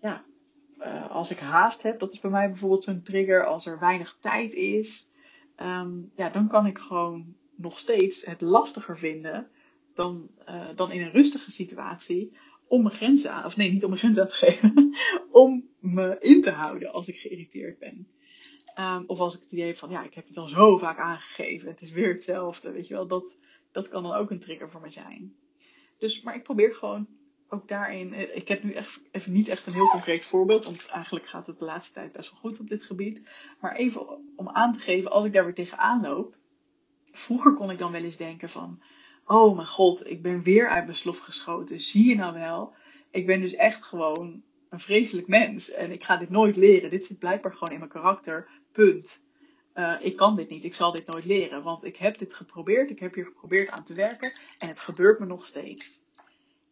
Ja, 0.00 0.24
uh, 0.78 1.10
als 1.10 1.30
ik 1.30 1.38
haast 1.38 1.82
heb, 1.82 1.98
dat 1.98 2.12
is 2.12 2.20
bij 2.20 2.30
mij 2.30 2.48
bijvoorbeeld 2.48 2.84
zo'n 2.84 3.02
trigger. 3.02 3.46
Als 3.46 3.66
er 3.66 3.78
weinig 3.78 4.16
tijd 4.20 4.52
is. 4.52 5.10
Um, 5.62 6.10
ja, 6.16 6.30
dan 6.30 6.48
kan 6.48 6.66
ik 6.66 6.78
gewoon 6.78 7.35
nog 7.56 7.78
steeds 7.78 8.24
het 8.26 8.40
lastiger 8.40 8.98
vinden 8.98 9.50
dan, 9.94 10.30
uh, 10.48 10.68
dan 10.74 10.92
in 10.92 11.02
een 11.02 11.12
rustige 11.12 11.50
situatie 11.50 12.36
om 12.68 12.82
mijn 12.82 12.94
grenzen 12.94 13.32
aan, 13.32 13.44
of 13.44 13.56
nee, 13.56 13.72
niet 13.72 13.82
om 13.82 13.88
mijn 13.88 14.00
grenzen 14.00 14.22
aan 14.22 14.28
te 14.28 14.34
geven, 14.46 14.96
om 15.30 15.68
me 15.80 16.16
in 16.18 16.42
te 16.42 16.50
houden 16.50 16.92
als 16.92 17.08
ik 17.08 17.16
geïrriteerd 17.16 17.78
ben. 17.78 18.08
Um, 18.78 19.04
of 19.06 19.18
als 19.18 19.34
ik 19.34 19.40
het 19.40 19.52
idee 19.52 19.66
heb 19.66 19.76
van, 19.76 19.90
ja, 19.90 20.04
ik 20.04 20.14
heb 20.14 20.26
het 20.26 20.36
al 20.36 20.48
zo 20.48 20.76
vaak 20.76 20.98
aangegeven, 20.98 21.68
het 21.68 21.80
is 21.80 21.90
weer 21.90 22.12
hetzelfde, 22.12 22.72
weet 22.72 22.86
je 22.86 22.94
wel, 22.94 23.06
dat, 23.06 23.38
dat 23.72 23.88
kan 23.88 24.02
dan 24.02 24.14
ook 24.14 24.30
een 24.30 24.40
trigger 24.40 24.70
voor 24.70 24.80
me 24.80 24.90
zijn. 24.90 25.34
Dus, 25.98 26.22
maar 26.22 26.34
ik 26.34 26.42
probeer 26.42 26.74
gewoon 26.74 27.06
ook 27.48 27.68
daarin, 27.68 28.12
eh, 28.12 28.36
ik 28.36 28.48
heb 28.48 28.62
nu 28.62 28.72
echt, 28.72 29.00
even 29.10 29.32
niet 29.32 29.48
echt 29.48 29.66
een 29.66 29.72
heel 29.72 29.88
concreet 29.88 30.24
voorbeeld, 30.24 30.64
want 30.64 30.88
eigenlijk 30.88 31.26
gaat 31.26 31.46
het 31.46 31.58
de 31.58 31.64
laatste 31.64 31.94
tijd 31.94 32.12
best 32.12 32.30
wel 32.30 32.40
goed 32.40 32.60
op 32.60 32.68
dit 32.68 32.84
gebied. 32.84 33.28
Maar 33.60 33.74
even 33.76 34.06
om 34.36 34.48
aan 34.48 34.72
te 34.72 34.78
geven, 34.78 35.10
als 35.10 35.24
ik 35.24 35.32
daar 35.32 35.44
weer 35.44 35.54
tegenaan 35.54 36.00
loop, 36.00 36.36
vroeger 37.18 37.54
kon 37.54 37.70
ik 37.70 37.78
dan 37.78 37.92
wel 37.92 38.02
eens 38.02 38.16
denken 38.16 38.48
van, 38.48 38.82
oh 39.26 39.56
mijn 39.56 39.68
god, 39.68 40.10
ik 40.10 40.22
ben 40.22 40.42
weer 40.42 40.68
uit 40.68 40.84
mijn 40.84 40.96
slof 40.96 41.18
geschoten. 41.18 41.80
Zie 41.80 42.08
je 42.08 42.14
nou 42.14 42.34
wel? 42.34 42.74
Ik 43.10 43.26
ben 43.26 43.40
dus 43.40 43.54
echt 43.54 43.82
gewoon 43.82 44.42
een 44.70 44.80
vreselijk 44.80 45.28
mens 45.28 45.70
en 45.70 45.92
ik 45.92 46.04
ga 46.04 46.16
dit 46.16 46.30
nooit 46.30 46.56
leren. 46.56 46.90
Dit 46.90 47.06
zit 47.06 47.18
blijkbaar 47.18 47.52
gewoon 47.52 47.72
in 47.72 47.78
mijn 47.78 47.90
karakter. 47.90 48.48
Punt. 48.72 49.20
Uh, 49.74 49.96
ik 50.00 50.16
kan 50.16 50.36
dit 50.36 50.50
niet, 50.50 50.64
ik 50.64 50.74
zal 50.74 50.92
dit 50.92 51.06
nooit 51.06 51.24
leren, 51.24 51.62
want 51.62 51.84
ik 51.84 51.96
heb 51.96 52.18
dit 52.18 52.34
geprobeerd, 52.34 52.90
ik 52.90 52.98
heb 52.98 53.14
hier 53.14 53.24
geprobeerd 53.24 53.68
aan 53.68 53.84
te 53.84 53.94
werken 53.94 54.32
en 54.58 54.68
het 54.68 54.80
gebeurt 54.80 55.18
me 55.18 55.26
nog 55.26 55.46
steeds. 55.46 56.02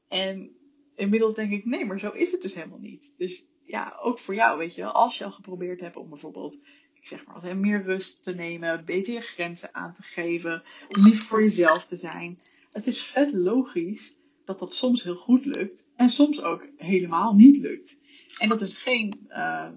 En 0.09 0.57
inmiddels 0.95 1.35
denk 1.35 1.53
ik, 1.53 1.65
nee, 1.65 1.85
maar 1.85 1.99
zo 1.99 2.11
is 2.11 2.33
het 2.33 2.43
dus 2.43 2.55
helemaal 2.55 2.79
niet. 2.79 3.13
Dus 3.17 3.47
ja, 3.63 3.99
ook 4.01 4.19
voor 4.19 4.35
jou, 4.35 4.59
weet 4.59 4.75
je, 4.75 4.93
als 4.93 5.19
je 5.19 5.25
al 5.25 5.33
geprobeerd 5.33 5.81
hebt 5.81 5.97
om 5.97 6.09
bijvoorbeeld, 6.09 6.59
zeg 7.07 7.27
maar 7.27 7.57
meer 7.57 7.83
rust 7.83 8.25
te 8.25 8.35
nemen, 8.35 8.85
beter 8.85 9.13
je 9.13 9.21
grenzen 9.21 9.75
aan 9.75 9.95
te 9.95 10.03
geven, 10.03 10.63
lief 10.89 11.27
voor 11.27 11.43
jezelf 11.43 11.87
te 11.87 11.97
zijn. 11.97 12.39
Het 12.73 12.87
is 12.87 13.03
vet 13.03 13.33
logisch 13.33 14.17
dat 14.45 14.59
dat 14.59 14.75
soms 14.75 15.03
heel 15.03 15.17
goed 15.17 15.45
lukt 15.45 15.89
en 15.97 16.09
soms 16.09 16.43
ook 16.43 16.67
helemaal 16.77 17.35
niet 17.35 17.57
lukt. 17.57 17.97
En 18.39 18.49
dat 18.49 18.61
is 18.61 18.83
geen 18.83 19.27
uh, 19.29 19.69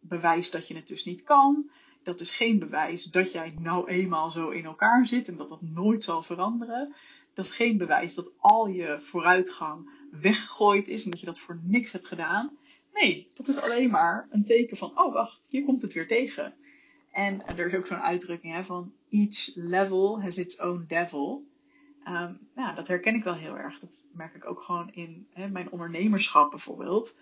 bewijs 0.00 0.50
dat 0.50 0.68
je 0.68 0.74
het 0.74 0.86
dus 0.86 1.04
niet 1.04 1.22
kan. 1.22 1.70
Dat 2.02 2.20
is 2.20 2.30
geen 2.30 2.58
bewijs 2.58 3.04
dat 3.04 3.32
jij 3.32 3.54
nou 3.58 3.88
eenmaal 3.88 4.30
zo 4.30 4.48
in 4.50 4.64
elkaar 4.64 5.06
zit 5.06 5.28
en 5.28 5.36
dat 5.36 5.48
dat 5.48 5.62
nooit 5.62 6.04
zal 6.04 6.22
veranderen. 6.22 6.94
Dat 7.34 7.44
is 7.44 7.50
geen 7.50 7.78
bewijs 7.78 8.14
dat 8.14 8.32
al 8.36 8.66
je 8.66 9.00
vooruitgang 9.00 9.90
weggegooid 10.10 10.88
is 10.88 11.04
en 11.04 11.10
dat 11.10 11.20
je 11.20 11.26
dat 11.26 11.38
voor 11.38 11.60
niks 11.62 11.92
hebt 11.92 12.06
gedaan. 12.06 12.56
Nee, 12.92 13.30
dat 13.34 13.48
is 13.48 13.58
alleen 13.58 13.90
maar 13.90 14.28
een 14.30 14.44
teken 14.44 14.76
van, 14.76 14.98
oh 14.98 15.12
wacht, 15.12 15.48
hier 15.50 15.64
komt 15.64 15.82
het 15.82 15.92
weer 15.92 16.06
tegen. 16.06 16.54
En 17.16 17.46
er 17.46 17.66
is 17.66 17.74
ook 17.74 17.86
zo'n 17.86 18.02
uitdrukking 18.02 18.54
hè, 18.54 18.64
van 18.64 18.92
each 19.10 19.50
level 19.54 20.22
has 20.22 20.38
its 20.38 20.60
own 20.60 20.84
devil. 20.88 21.44
Um, 22.08 22.38
ja, 22.56 22.72
dat 22.72 22.88
herken 22.88 23.14
ik 23.14 23.24
wel 23.24 23.34
heel 23.34 23.58
erg. 23.58 23.78
Dat 23.78 24.06
merk 24.12 24.34
ik 24.34 24.46
ook 24.46 24.62
gewoon 24.62 24.90
in 24.92 25.26
hè, 25.32 25.48
mijn 25.48 25.70
ondernemerschap 25.70 26.50
bijvoorbeeld. 26.50 27.18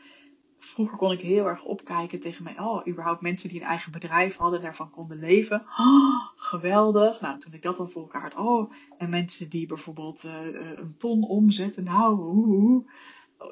Vroeger 0.59 0.99
kon 0.99 1.13
ik 1.13 1.21
heel 1.21 1.47
erg 1.47 1.65
opkijken 1.65 2.21
tegen 2.21 2.45
mij. 2.45 2.59
Oh, 2.59 2.89
überhaupt 2.89 3.21
mensen 3.21 3.49
die 3.49 3.61
een 3.61 3.67
eigen 3.67 3.93
bedrijf 3.93 4.37
hadden, 4.37 4.63
daarvan 4.63 4.91
konden 4.91 5.19
leven. 5.19 5.61
Oh, 5.61 6.29
geweldig. 6.37 7.21
Nou, 7.21 7.39
toen 7.39 7.53
ik 7.53 7.63
dat 7.63 7.77
dan 7.77 7.91
voor 7.91 8.03
elkaar 8.03 8.23
had. 8.23 8.35
Oh, 8.35 8.73
en 8.99 9.11
mensen 9.11 9.51
die 9.51 9.67
bijvoorbeeld 9.67 10.25
uh, 10.25 10.33
een 10.77 10.97
ton 10.99 11.23
omzetten. 11.23 11.85
Nou, 11.85 12.17
hoe, 12.17 12.85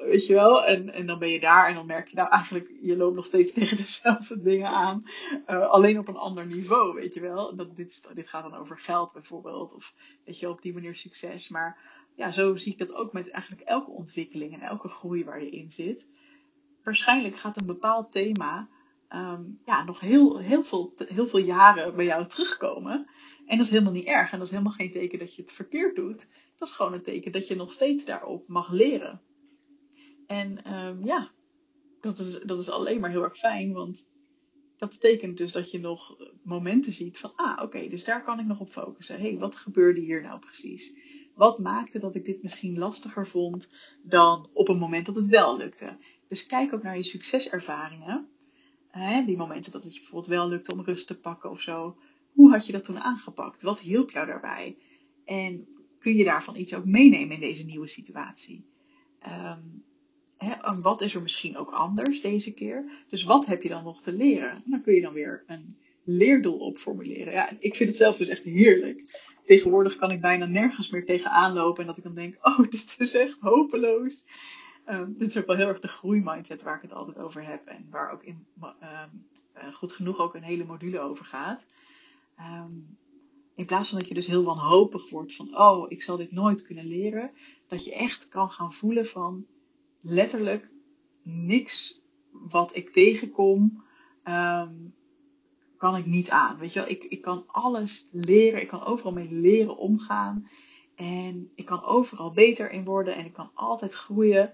Weet 0.01 0.25
je 0.25 0.33
wel? 0.33 0.65
En, 0.65 0.93
en 0.93 1.05
dan 1.05 1.19
ben 1.19 1.29
je 1.29 1.39
daar 1.39 1.67
en 1.67 1.75
dan 1.75 1.85
merk 1.85 2.07
je 2.07 2.15
nou 2.15 2.29
eigenlijk, 2.29 2.71
je 2.81 2.97
loopt 2.97 3.15
nog 3.15 3.25
steeds 3.25 3.53
tegen 3.59 3.77
dezelfde 3.77 4.41
dingen 4.41 4.69
aan. 4.69 5.03
Uh, 5.47 5.69
alleen 5.69 5.99
op 5.99 6.07
een 6.07 6.15
ander 6.15 6.45
niveau, 6.45 6.93
weet 6.93 7.13
je 7.13 7.21
wel. 7.21 7.55
Dat, 7.55 7.75
dit, 7.75 8.09
dit 8.13 8.29
gaat 8.29 8.43
dan 8.43 8.59
over 8.59 8.77
geld 8.77 9.11
bijvoorbeeld. 9.11 9.73
Of 9.73 9.93
weet 10.25 10.39
je, 10.39 10.49
op 10.49 10.61
die 10.61 10.73
manier 10.73 10.95
succes. 10.95 11.49
Maar 11.49 11.77
ja, 12.15 12.31
zo 12.31 12.55
zie 12.55 12.71
ik 12.71 12.77
dat 12.77 12.95
ook 12.95 13.13
met 13.13 13.29
eigenlijk 13.29 13.67
elke 13.67 13.91
ontwikkeling 13.91 14.53
en 14.53 14.61
elke 14.61 14.87
groei 14.87 15.23
waar 15.23 15.43
je 15.43 15.49
in 15.49 15.71
zit. 15.71 16.07
Waarschijnlijk 16.83 17.35
gaat 17.35 17.57
een 17.57 17.65
bepaald 17.65 18.11
thema 18.11 18.69
um, 19.09 19.59
ja, 19.65 19.83
nog 19.83 19.99
heel, 19.99 20.37
heel, 20.37 20.63
veel, 20.63 20.93
heel 20.97 21.27
veel 21.27 21.39
jaren 21.39 21.95
bij 21.95 22.05
jou 22.05 22.27
terugkomen. 22.27 23.07
En 23.45 23.57
dat 23.57 23.65
is 23.65 23.71
helemaal 23.71 23.93
niet 23.93 24.05
erg. 24.05 24.31
En 24.31 24.37
dat 24.37 24.47
is 24.47 24.53
helemaal 24.53 24.75
geen 24.75 24.91
teken 24.91 25.19
dat 25.19 25.35
je 25.35 25.41
het 25.41 25.51
verkeerd 25.51 25.95
doet. 25.95 26.27
Dat 26.57 26.67
is 26.67 26.73
gewoon 26.73 26.93
een 26.93 27.03
teken 27.03 27.31
dat 27.31 27.47
je 27.47 27.55
nog 27.55 27.71
steeds 27.71 28.05
daarop 28.05 28.47
mag 28.47 28.71
leren. 28.71 29.21
En 30.33 30.73
um, 30.73 31.05
ja, 31.05 31.31
dat 32.01 32.19
is, 32.19 32.39
dat 32.39 32.59
is 32.59 32.69
alleen 32.69 32.99
maar 32.99 33.09
heel 33.09 33.23
erg 33.23 33.37
fijn, 33.37 33.73
want 33.73 34.07
dat 34.77 34.89
betekent 34.89 35.37
dus 35.37 35.51
dat 35.51 35.71
je 35.71 35.79
nog 35.79 36.17
momenten 36.43 36.91
ziet 36.91 37.17
van, 37.17 37.31
ah, 37.35 37.63
oké, 37.63 37.87
dus 37.89 38.03
daar 38.03 38.23
kan 38.23 38.39
ik 38.39 38.45
nog 38.45 38.59
op 38.59 38.71
focussen. 38.71 39.19
Hey, 39.19 39.37
wat 39.37 39.55
gebeurde 39.55 39.99
hier 39.99 40.21
nou 40.21 40.39
precies? 40.39 40.93
Wat 41.35 41.59
maakte 41.59 41.99
dat 41.99 42.15
ik 42.15 42.25
dit 42.25 42.41
misschien 42.43 42.77
lastiger 42.77 43.27
vond 43.27 43.69
dan 44.03 44.49
op 44.53 44.69
een 44.69 44.77
moment 44.77 45.05
dat 45.05 45.15
het 45.15 45.27
wel 45.27 45.57
lukte? 45.57 45.97
Dus 46.27 46.45
kijk 46.45 46.73
ook 46.73 46.83
naar 46.83 46.97
je 46.97 47.03
succeservaringen. 47.03 48.27
Die 49.25 49.37
momenten 49.37 49.71
dat 49.71 49.83
het 49.83 49.93
je 49.93 49.99
bijvoorbeeld 49.99 50.33
wel 50.33 50.47
lukte 50.49 50.71
om 50.71 50.81
rust 50.81 51.07
te 51.07 51.19
pakken 51.19 51.49
of 51.49 51.61
zo. 51.61 51.97
Hoe 52.31 52.51
had 52.51 52.65
je 52.65 52.71
dat 52.71 52.83
toen 52.83 52.99
aangepakt? 52.99 53.61
Wat 53.61 53.79
hielp 53.79 54.11
jou 54.11 54.25
daarbij? 54.25 54.77
En 55.25 55.67
kun 55.99 56.15
je 56.15 56.23
daarvan 56.23 56.55
iets 56.55 56.73
ook 56.73 56.85
meenemen 56.85 57.35
in 57.35 57.39
deze 57.41 57.63
nieuwe 57.63 57.87
situatie? 57.87 58.65
Um, 59.27 59.83
Hè, 60.43 60.81
wat 60.81 61.01
is 61.01 61.15
er 61.15 61.21
misschien 61.21 61.57
ook 61.57 61.71
anders 61.71 62.21
deze 62.21 62.53
keer? 62.53 63.05
Dus 63.09 63.23
wat 63.23 63.45
heb 63.45 63.61
je 63.61 63.69
dan 63.69 63.83
nog 63.83 64.01
te 64.01 64.13
leren? 64.13 64.51
En 64.51 64.63
dan 64.65 64.81
kun 64.81 64.93
je 64.93 65.01
dan 65.01 65.13
weer 65.13 65.43
een 65.47 65.77
leerdoel 66.03 66.57
op 66.57 66.77
formuleren. 66.77 67.33
Ja, 67.33 67.49
ik 67.59 67.75
vind 67.75 67.89
het 67.89 67.97
zelf 67.97 68.17
dus 68.17 68.27
echt 68.27 68.43
heerlijk. 68.43 69.21
Tegenwoordig 69.45 69.95
kan 69.95 70.11
ik 70.11 70.21
bijna 70.21 70.45
nergens 70.45 70.89
meer 70.89 71.05
tegenaan 71.05 71.53
lopen 71.53 71.81
en 71.81 71.87
dat 71.87 71.97
ik 71.97 72.03
dan 72.03 72.15
denk, 72.15 72.37
oh, 72.41 72.59
dit 72.69 72.95
is 72.97 73.13
echt 73.13 73.39
hopeloos. 73.39 74.25
Um, 74.89 75.15
dit 75.17 75.27
is 75.27 75.37
ook 75.37 75.45
wel 75.45 75.55
heel 75.55 75.67
erg 75.67 75.79
de 75.79 75.87
groeimindset 75.87 76.63
waar 76.63 76.75
ik 76.75 76.81
het 76.81 76.93
altijd 76.93 77.17
over 77.17 77.47
heb 77.47 77.65
en 77.65 77.87
waar 77.89 78.11
ook 78.11 78.23
in, 78.23 78.45
um, 78.61 79.73
goed 79.73 79.91
genoeg 79.91 80.19
ook 80.19 80.35
een 80.35 80.43
hele 80.43 80.65
module 80.65 80.99
over 80.99 81.25
gaat. 81.25 81.65
Um, 82.39 82.97
in 83.55 83.65
plaats 83.65 83.89
van 83.89 83.99
dat 83.99 84.07
je 84.07 84.13
dus 84.13 84.27
heel 84.27 84.43
wanhopig 84.43 85.09
wordt 85.09 85.35
van, 85.35 85.57
oh, 85.57 85.91
ik 85.91 86.03
zal 86.03 86.17
dit 86.17 86.31
nooit 86.31 86.61
kunnen 86.61 86.85
leren, 86.85 87.31
dat 87.67 87.85
je 87.85 87.95
echt 87.95 88.29
kan 88.29 88.49
gaan 88.49 88.73
voelen 88.73 89.05
van, 89.05 89.45
letterlijk 90.03 90.69
niks 91.23 92.01
wat 92.31 92.75
ik 92.75 92.89
tegenkom, 92.89 93.83
um, 94.23 94.93
kan 95.77 95.95
ik 95.95 96.05
niet 96.05 96.29
aan. 96.29 96.57
Weet 96.57 96.73
je 96.73 96.79
wel, 96.79 96.89
ik, 96.89 97.03
ik 97.03 97.21
kan 97.21 97.43
alles 97.47 98.09
leren, 98.11 98.61
ik 98.61 98.67
kan 98.67 98.83
overal 98.83 99.13
mee 99.13 99.31
leren 99.31 99.77
omgaan. 99.77 100.49
En 100.95 101.51
ik 101.55 101.65
kan 101.65 101.83
overal 101.83 102.31
beter 102.31 102.71
in 102.71 102.83
worden 102.83 103.15
en 103.15 103.25
ik 103.25 103.33
kan 103.33 103.51
altijd 103.53 103.93
groeien 103.93 104.53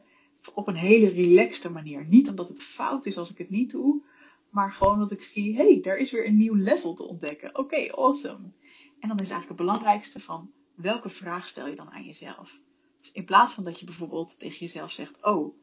op 0.54 0.68
een 0.68 0.76
hele 0.76 1.10
relaxte 1.10 1.72
manier. 1.72 2.06
Niet 2.06 2.30
omdat 2.30 2.50
het 2.50 2.64
fout 2.64 3.06
is 3.06 3.18
als 3.18 3.32
ik 3.32 3.38
het 3.38 3.50
niet 3.50 3.72
doe, 3.72 4.02
maar 4.50 4.72
gewoon 4.74 5.00
dat 5.00 5.12
ik 5.12 5.24
zie, 5.24 5.56
hé, 5.56 5.72
hey, 5.72 5.82
daar 5.82 5.98
is 5.98 6.12
weer 6.12 6.28
een 6.28 6.38
nieuw 6.38 6.56
level 6.56 6.94
te 6.94 7.08
ontdekken. 7.08 7.58
Oké, 7.58 7.92
awesome. 7.92 8.52
En 9.00 9.08
dan 9.08 9.20
is 9.20 9.30
eigenlijk 9.30 9.48
het 9.48 9.58
belangrijkste 9.58 10.20
van, 10.20 10.52
welke 10.76 11.10
vraag 11.10 11.48
stel 11.48 11.68
je 11.68 11.76
dan 11.76 11.92
aan 11.92 12.06
jezelf? 12.06 12.60
Dus 13.00 13.12
in 13.12 13.26
plaats 13.26 13.54
van 13.54 13.64
dat 13.64 13.80
je 13.80 13.86
bijvoorbeeld 13.86 14.40
tegen 14.40 14.60
jezelf 14.60 14.92
zegt: 14.92 15.26
Oh, 15.26 15.56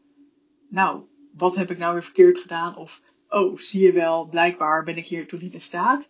nou, 0.69 1.05
wat 1.33 1.55
heb 1.55 1.71
ik 1.71 1.79
nou 1.79 1.93
weer 1.93 2.05
verkeerd 2.05 2.39
gedaan? 2.39 2.77
Of 2.77 3.03
Oh, 3.29 3.59
zie 3.59 3.83
je 3.83 3.93
wel, 3.93 4.27
blijkbaar 4.27 4.85
ben 4.85 4.97
ik 4.97 5.07
hier 5.07 5.29
toen 5.29 5.41
niet 5.43 5.55
in 5.55 5.61
staat. 5.61 6.09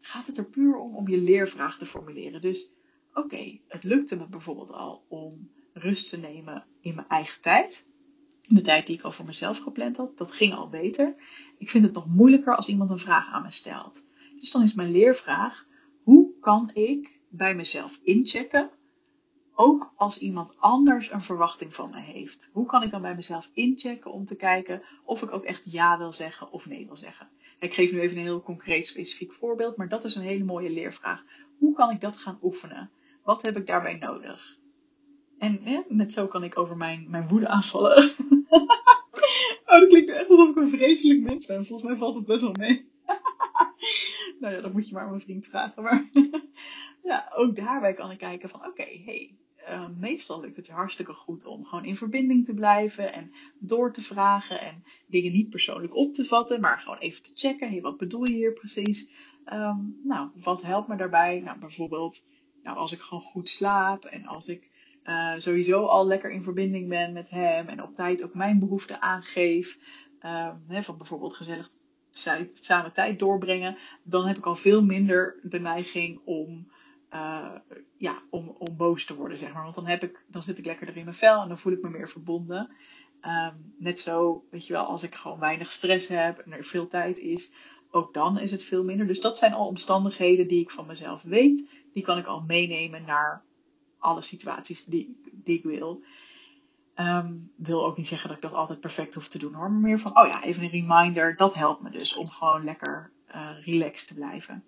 Gaat 0.00 0.26
het 0.26 0.38
er 0.38 0.48
puur 0.48 0.76
om 0.76 0.96
om 0.96 1.08
je 1.08 1.18
leervraag 1.18 1.78
te 1.78 1.86
formuleren. 1.86 2.40
Dus 2.40 2.72
oké, 3.14 3.58
het 3.68 3.84
lukte 3.84 4.16
me 4.16 4.26
bijvoorbeeld 4.26 4.70
al 4.70 5.04
om 5.08 5.50
rust 5.72 6.10
te 6.10 6.18
nemen 6.18 6.64
in 6.80 6.94
mijn 6.94 7.08
eigen 7.08 7.42
tijd. 7.42 7.86
De 8.42 8.62
tijd 8.62 8.86
die 8.86 8.96
ik 8.96 9.02
al 9.02 9.12
voor 9.12 9.26
mezelf 9.26 9.58
gepland 9.58 9.96
had, 9.96 10.18
dat 10.18 10.32
ging 10.32 10.54
al 10.54 10.68
beter. 10.68 11.14
Ik 11.58 11.70
vind 11.70 11.84
het 11.84 11.92
nog 11.92 12.06
moeilijker 12.06 12.56
als 12.56 12.68
iemand 12.68 12.90
een 12.90 12.98
vraag 12.98 13.32
aan 13.32 13.42
me 13.42 13.50
stelt. 13.50 14.02
Dus 14.40 14.50
dan 14.50 14.62
is 14.62 14.74
mijn 14.74 14.90
leervraag: 14.90 15.66
hoe 16.02 16.38
kan 16.40 16.70
ik 16.74 17.20
bij 17.28 17.54
mezelf 17.54 18.00
inchecken 18.02 18.70
ook 19.56 19.92
als 19.96 20.18
iemand 20.18 20.52
anders 20.58 21.12
een 21.12 21.22
verwachting 21.22 21.74
van 21.74 21.90
me 21.90 22.00
heeft. 22.00 22.50
Hoe 22.52 22.66
kan 22.66 22.82
ik 22.82 22.90
dan 22.90 23.02
bij 23.02 23.14
mezelf 23.14 23.50
inchecken 23.52 24.12
om 24.12 24.24
te 24.24 24.36
kijken 24.36 24.82
of 25.04 25.22
ik 25.22 25.32
ook 25.32 25.44
echt 25.44 25.72
ja 25.72 25.98
wil 25.98 26.12
zeggen 26.12 26.52
of 26.52 26.66
nee 26.66 26.86
wil 26.86 26.96
zeggen? 26.96 27.28
Ik 27.58 27.74
geef 27.74 27.92
nu 27.92 28.00
even 28.00 28.16
een 28.16 28.22
heel 28.22 28.42
concreet 28.42 28.86
specifiek 28.86 29.32
voorbeeld, 29.32 29.76
maar 29.76 29.88
dat 29.88 30.04
is 30.04 30.14
een 30.14 30.22
hele 30.22 30.44
mooie 30.44 30.70
leervraag. 30.70 31.24
Hoe 31.58 31.74
kan 31.74 31.90
ik 31.90 32.00
dat 32.00 32.16
gaan 32.16 32.38
oefenen? 32.42 32.90
Wat 33.22 33.42
heb 33.42 33.56
ik 33.56 33.66
daarbij 33.66 33.94
nodig? 33.94 34.58
En 35.38 35.84
net 35.88 36.12
zo 36.12 36.26
kan 36.26 36.44
ik 36.44 36.58
over 36.58 36.76
mijn, 36.76 37.06
mijn 37.10 37.28
woede 37.28 37.48
aanvallen. 37.48 37.96
oh, 39.66 39.80
dat 39.80 39.88
klinkt 39.88 40.10
echt 40.10 40.30
alsof 40.30 40.48
ik 40.48 40.56
een 40.56 40.68
vreselijk 40.68 41.20
mens 41.20 41.46
ben. 41.46 41.66
Volgens 41.66 41.88
mij 41.88 41.98
valt 41.98 42.14
het 42.14 42.26
best 42.26 42.40
wel 42.40 42.54
mee. 42.58 42.88
nou 44.40 44.54
ja, 44.54 44.60
dat 44.60 44.72
moet 44.72 44.88
je 44.88 44.94
maar 44.94 45.02
aan 45.02 45.08
mijn 45.08 45.20
vriend 45.20 45.46
vragen. 45.46 45.82
Maar 45.82 46.10
ja, 47.02 47.32
ook 47.34 47.56
daarbij 47.56 47.94
kan 47.94 48.10
ik 48.10 48.18
kijken 48.18 48.48
van 48.48 48.66
oké, 48.66 49.00
hey, 49.04 49.36
uh, 49.68 49.88
meestal 49.98 50.40
lukt 50.40 50.56
het 50.56 50.66
je 50.66 50.72
hartstikke 50.72 51.12
goed 51.12 51.46
om 51.46 51.64
gewoon 51.64 51.84
in 51.84 51.96
verbinding 51.96 52.44
te 52.44 52.54
blijven 52.54 53.12
en 53.12 53.32
door 53.58 53.92
te 53.92 54.02
vragen 54.02 54.60
en 54.60 54.84
dingen 55.06 55.32
niet 55.32 55.50
persoonlijk 55.50 55.96
op 55.96 56.14
te 56.14 56.24
vatten, 56.24 56.60
maar 56.60 56.78
gewoon 56.78 56.98
even 56.98 57.22
te 57.22 57.32
checken. 57.34 57.70
Hey, 57.70 57.80
wat 57.80 57.96
bedoel 57.96 58.24
je 58.24 58.34
hier 58.34 58.52
precies? 58.52 59.08
Um, 59.52 60.00
nou, 60.04 60.28
wat 60.34 60.62
helpt 60.62 60.88
me 60.88 60.96
daarbij? 60.96 61.40
Nou, 61.40 61.58
bijvoorbeeld, 61.58 62.24
nou, 62.62 62.76
als 62.76 62.92
ik 62.92 63.00
gewoon 63.00 63.22
goed 63.22 63.48
slaap 63.48 64.04
en 64.04 64.26
als 64.26 64.48
ik 64.48 64.70
uh, 65.04 65.34
sowieso 65.38 65.84
al 65.84 66.06
lekker 66.06 66.30
in 66.30 66.42
verbinding 66.42 66.88
ben 66.88 67.12
met 67.12 67.30
hem 67.30 67.68
en 67.68 67.82
op 67.82 67.94
tijd 67.94 68.22
ook 68.24 68.34
mijn 68.34 68.58
behoeften 68.58 69.02
aangeef, 69.02 69.78
hè, 70.66 70.82
van 70.82 70.96
bijvoorbeeld 70.96 71.34
gezellig 71.34 71.70
samen 72.52 72.92
tijd 72.92 73.18
doorbrengen, 73.18 73.76
dan 74.02 74.26
heb 74.26 74.36
ik 74.36 74.46
al 74.46 74.56
veel 74.56 74.84
minder 74.84 75.40
de 75.42 75.60
neiging 75.60 76.20
om 76.24 76.70
uh, 77.16 77.78
ja, 77.96 78.22
om, 78.30 78.48
om 78.58 78.76
boos 78.76 79.04
te 79.04 79.14
worden, 79.14 79.38
zeg 79.38 79.52
maar. 79.52 79.62
Want 79.62 79.74
dan, 79.74 79.86
heb 79.86 80.02
ik, 80.02 80.24
dan 80.28 80.42
zit 80.42 80.58
ik 80.58 80.64
lekkerder 80.64 80.96
in 80.96 81.04
mijn 81.04 81.16
vel 81.16 81.42
en 81.42 81.48
dan 81.48 81.58
voel 81.58 81.72
ik 81.72 81.82
me 81.82 81.88
meer 81.88 82.08
verbonden. 82.08 82.70
Um, 83.22 83.74
net 83.78 84.00
zo, 84.00 84.44
weet 84.50 84.66
je 84.66 84.72
wel, 84.72 84.84
als 84.84 85.02
ik 85.02 85.14
gewoon 85.14 85.38
weinig 85.38 85.70
stress 85.70 86.08
heb 86.08 86.38
en 86.38 86.52
er 86.52 86.64
veel 86.64 86.88
tijd 86.88 87.18
is, 87.18 87.52
ook 87.90 88.14
dan 88.14 88.38
is 88.38 88.50
het 88.50 88.64
veel 88.64 88.84
minder. 88.84 89.06
Dus 89.06 89.20
dat 89.20 89.38
zijn 89.38 89.52
al 89.52 89.66
omstandigheden 89.66 90.48
die 90.48 90.60
ik 90.60 90.70
van 90.70 90.86
mezelf 90.86 91.22
weet. 91.22 91.68
Die 91.92 92.02
kan 92.02 92.18
ik 92.18 92.26
al 92.26 92.40
meenemen 92.40 93.04
naar 93.04 93.42
alle 93.98 94.22
situaties 94.22 94.84
die, 94.84 95.20
ik 95.44 95.62
wil. 95.62 96.02
Um, 96.96 97.52
wil 97.56 97.86
ook 97.86 97.96
niet 97.96 98.08
zeggen 98.08 98.28
dat 98.28 98.36
ik 98.36 98.42
dat 98.42 98.52
altijd 98.52 98.80
perfect 98.80 99.14
hoef 99.14 99.28
te 99.28 99.38
doen 99.38 99.54
hoor. 99.54 99.70
Maar 99.70 99.80
meer 99.80 99.98
van, 99.98 100.18
oh 100.18 100.26
ja, 100.26 100.42
even 100.42 100.62
een 100.62 100.86
reminder. 100.86 101.36
Dat 101.36 101.54
helpt 101.54 101.82
me 101.82 101.90
dus 101.90 102.16
om 102.16 102.26
gewoon 102.26 102.64
lekker 102.64 103.10
uh, 103.34 103.50
relaxed 103.64 104.08
te 104.08 104.14
blijven. 104.14 104.64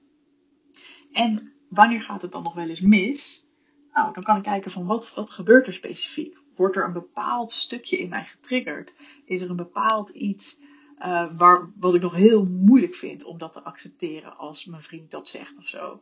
En 1.12 1.52
wanneer 1.68 2.00
gaat 2.00 2.22
het 2.22 2.32
dan 2.32 2.42
nog 2.42 2.54
wel 2.54 2.68
eens 2.68 2.80
mis? 2.80 3.46
Nou, 3.92 4.12
dan 4.12 4.22
kan 4.22 4.36
ik 4.36 4.42
kijken 4.42 4.70
van 4.70 4.86
wat, 4.86 5.14
wat 5.14 5.30
gebeurt 5.30 5.66
er 5.66 5.74
specifiek? 5.74 6.36
Wordt 6.56 6.76
er 6.76 6.84
een 6.84 6.92
bepaald 6.92 7.52
stukje 7.52 7.98
in 7.98 8.08
mij 8.08 8.24
getriggerd? 8.24 8.92
Is 9.24 9.40
er 9.40 9.50
een 9.50 9.56
bepaald 9.56 10.10
iets 10.10 10.62
uh, 10.98 11.36
waar, 11.36 11.72
wat 11.76 11.94
ik 11.94 12.02
nog 12.02 12.14
heel 12.14 12.44
moeilijk 12.44 12.94
vind 12.94 13.24
om 13.24 13.38
dat 13.38 13.52
te 13.52 13.62
accepteren 13.62 14.36
als 14.36 14.64
mijn 14.64 14.82
vriend 14.82 15.10
dat 15.10 15.28
zegt 15.28 15.58
of 15.58 15.66
zo? 15.66 16.00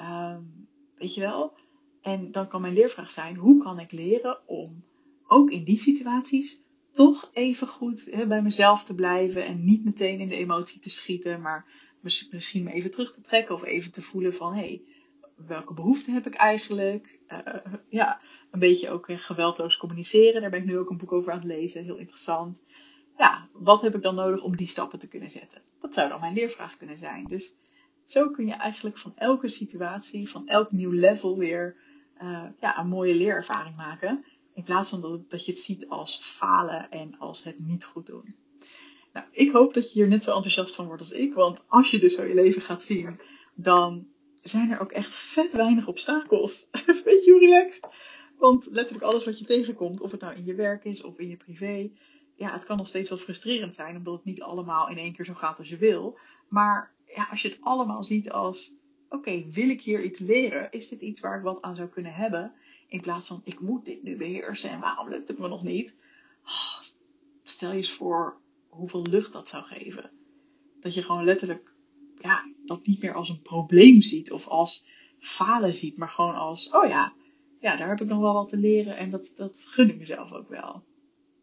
Um, 0.00 0.68
weet 0.98 1.14
je 1.14 1.20
wel? 1.20 1.56
En 2.00 2.32
dan 2.32 2.48
kan 2.48 2.60
mijn 2.60 2.74
leervraag 2.74 3.10
zijn: 3.10 3.36
hoe 3.36 3.62
kan 3.62 3.78
ik 3.78 3.92
leren 3.92 4.48
om 4.48 4.84
ook 5.26 5.50
in 5.50 5.64
die 5.64 5.78
situaties 5.78 6.60
toch 6.92 7.30
even 7.32 7.66
goed 7.66 8.08
hè, 8.10 8.26
bij 8.26 8.42
mezelf 8.42 8.84
te 8.84 8.94
blijven 8.94 9.46
en 9.46 9.64
niet 9.64 9.84
meteen 9.84 10.20
in 10.20 10.28
de 10.28 10.36
emotie 10.36 10.80
te 10.80 10.90
schieten, 10.90 11.40
maar 11.40 11.66
misschien 12.30 12.64
me 12.64 12.72
even 12.72 12.90
terug 12.90 13.12
te 13.12 13.20
trekken 13.20 13.54
of 13.54 13.64
even 13.64 13.92
te 13.92 14.02
voelen 14.02 14.34
van 14.34 14.54
hé, 14.54 14.60
hey, 14.60 14.82
welke 15.36 15.74
behoeften 15.74 16.14
heb 16.14 16.26
ik 16.26 16.34
eigenlijk? 16.34 17.18
Uh, 17.28 17.38
ja, 17.88 18.20
een 18.50 18.60
beetje 18.60 18.90
ook 18.90 19.06
geweldloos 19.08 19.76
communiceren. 19.76 20.40
Daar 20.40 20.50
ben 20.50 20.60
ik 20.60 20.66
nu 20.66 20.78
ook 20.78 20.90
een 20.90 20.96
boek 20.96 21.12
over 21.12 21.32
aan 21.32 21.38
het 21.38 21.46
lezen. 21.46 21.84
Heel 21.84 21.96
interessant. 21.96 22.58
Ja, 23.18 23.48
wat 23.52 23.82
heb 23.82 23.94
ik 23.94 24.02
dan 24.02 24.14
nodig 24.14 24.42
om 24.42 24.56
die 24.56 24.66
stappen 24.66 24.98
te 24.98 25.08
kunnen 25.08 25.30
zetten? 25.30 25.62
Dat 25.80 25.94
zou 25.94 26.08
dan 26.08 26.20
mijn 26.20 26.34
leervraag 26.34 26.76
kunnen 26.76 26.98
zijn. 26.98 27.24
Dus 27.24 27.56
zo 28.04 28.30
kun 28.30 28.46
je 28.46 28.52
eigenlijk 28.52 28.98
van 28.98 29.12
elke 29.16 29.48
situatie, 29.48 30.28
van 30.28 30.48
elk 30.48 30.72
nieuw 30.72 30.90
level 30.90 31.38
weer 31.38 31.76
uh, 32.22 32.44
ja, 32.60 32.78
een 32.78 32.88
mooie 32.88 33.14
leerervaring 33.14 33.76
maken. 33.76 34.24
In 34.54 34.62
plaats 34.62 34.90
van 34.90 35.00
dat, 35.00 35.30
dat 35.30 35.44
je 35.44 35.52
het 35.52 35.60
ziet 35.60 35.88
als 35.88 36.20
falen 36.22 36.90
en 36.90 37.18
als 37.18 37.44
het 37.44 37.58
niet 37.58 37.84
goed 37.84 38.06
doen. 38.06 38.34
Nou, 39.12 39.26
ik 39.30 39.52
hoop 39.52 39.74
dat 39.74 39.92
je 39.92 39.98
hier 39.98 40.08
net 40.08 40.22
zo 40.22 40.34
enthousiast 40.34 40.74
van 40.74 40.86
wordt 40.86 41.00
als 41.00 41.10
ik. 41.12 41.34
Want 41.34 41.62
als 41.66 41.90
je 41.90 41.98
dus 41.98 42.14
zo 42.14 42.24
je 42.24 42.34
leven 42.34 42.62
gaat 42.62 42.82
zien, 42.82 43.20
dan 43.54 44.06
zijn 44.42 44.70
er 44.70 44.80
ook 44.80 44.92
echt 44.92 45.14
vet 45.14 45.52
weinig 45.52 45.86
obstakels. 45.86 46.68
Weet 47.04 47.24
je 47.24 47.38
relaxed? 47.38 47.94
Want 48.38 48.66
letterlijk 48.70 49.04
alles 49.04 49.24
wat 49.24 49.38
je 49.38 49.44
tegenkomt, 49.44 50.00
of 50.00 50.10
het 50.10 50.20
nou 50.20 50.34
in 50.34 50.44
je 50.44 50.54
werk 50.54 50.84
is 50.84 51.02
of 51.02 51.18
in 51.18 51.28
je 51.28 51.36
privé, 51.36 51.90
ja, 52.36 52.52
het 52.52 52.64
kan 52.64 52.76
nog 52.76 52.88
steeds 52.88 53.08
wel 53.08 53.18
frustrerend 53.18 53.74
zijn, 53.74 53.96
omdat 53.96 54.14
het 54.14 54.24
niet 54.24 54.42
allemaal 54.42 54.88
in 54.88 54.98
één 54.98 55.14
keer 55.14 55.24
zo 55.24 55.34
gaat 55.34 55.58
als 55.58 55.68
je 55.68 55.76
wil. 55.76 56.18
Maar 56.48 56.94
ja, 57.06 57.28
als 57.30 57.42
je 57.42 57.48
het 57.48 57.58
allemaal 57.60 58.04
ziet 58.04 58.30
als, 58.30 58.74
oké, 59.08 59.44
wil 59.50 59.68
ik 59.68 59.82
hier 59.82 60.02
iets 60.02 60.20
leren? 60.20 60.72
Is 60.72 60.88
dit 60.88 61.00
iets 61.00 61.20
waar 61.20 61.36
ik 61.36 61.42
wat 61.42 61.62
aan 61.62 61.76
zou 61.76 61.88
kunnen 61.88 62.14
hebben? 62.14 62.52
In 62.88 63.00
plaats 63.00 63.28
van, 63.28 63.40
ik 63.44 63.60
moet 63.60 63.84
dit 63.84 64.02
nu 64.02 64.16
beheersen 64.16 64.70
en 64.70 64.80
waarom 64.80 65.08
lukt 65.08 65.28
het 65.28 65.38
me 65.38 65.48
nog 65.48 65.62
niet? 65.62 65.94
Oh, 66.44 66.80
stel 67.42 67.70
je 67.70 67.76
eens 67.76 67.92
voor 67.92 68.40
hoeveel 68.68 69.02
lucht 69.02 69.32
dat 69.32 69.48
zou 69.48 69.64
geven. 69.64 70.10
Dat 70.80 70.94
je 70.94 71.02
gewoon 71.02 71.24
letterlijk, 71.24 71.72
ja, 72.20 72.51
dat 72.74 72.86
niet 72.86 73.02
meer 73.02 73.14
als 73.14 73.28
een 73.28 73.42
probleem 73.42 74.02
ziet 74.02 74.32
of 74.32 74.48
als 74.48 74.86
falen 75.18 75.74
ziet, 75.74 75.96
maar 75.96 76.08
gewoon 76.08 76.34
als, 76.34 76.70
oh 76.70 76.88
ja, 76.88 77.12
ja, 77.60 77.76
daar 77.76 77.88
heb 77.88 78.00
ik 78.00 78.08
nog 78.08 78.20
wel 78.20 78.32
wat 78.32 78.48
te 78.48 78.56
leren 78.56 78.96
en 78.96 79.10
dat, 79.10 79.32
dat 79.36 79.62
gun 79.66 79.88
ik 79.88 79.98
mezelf 79.98 80.32
ook 80.32 80.48
wel. 80.48 80.84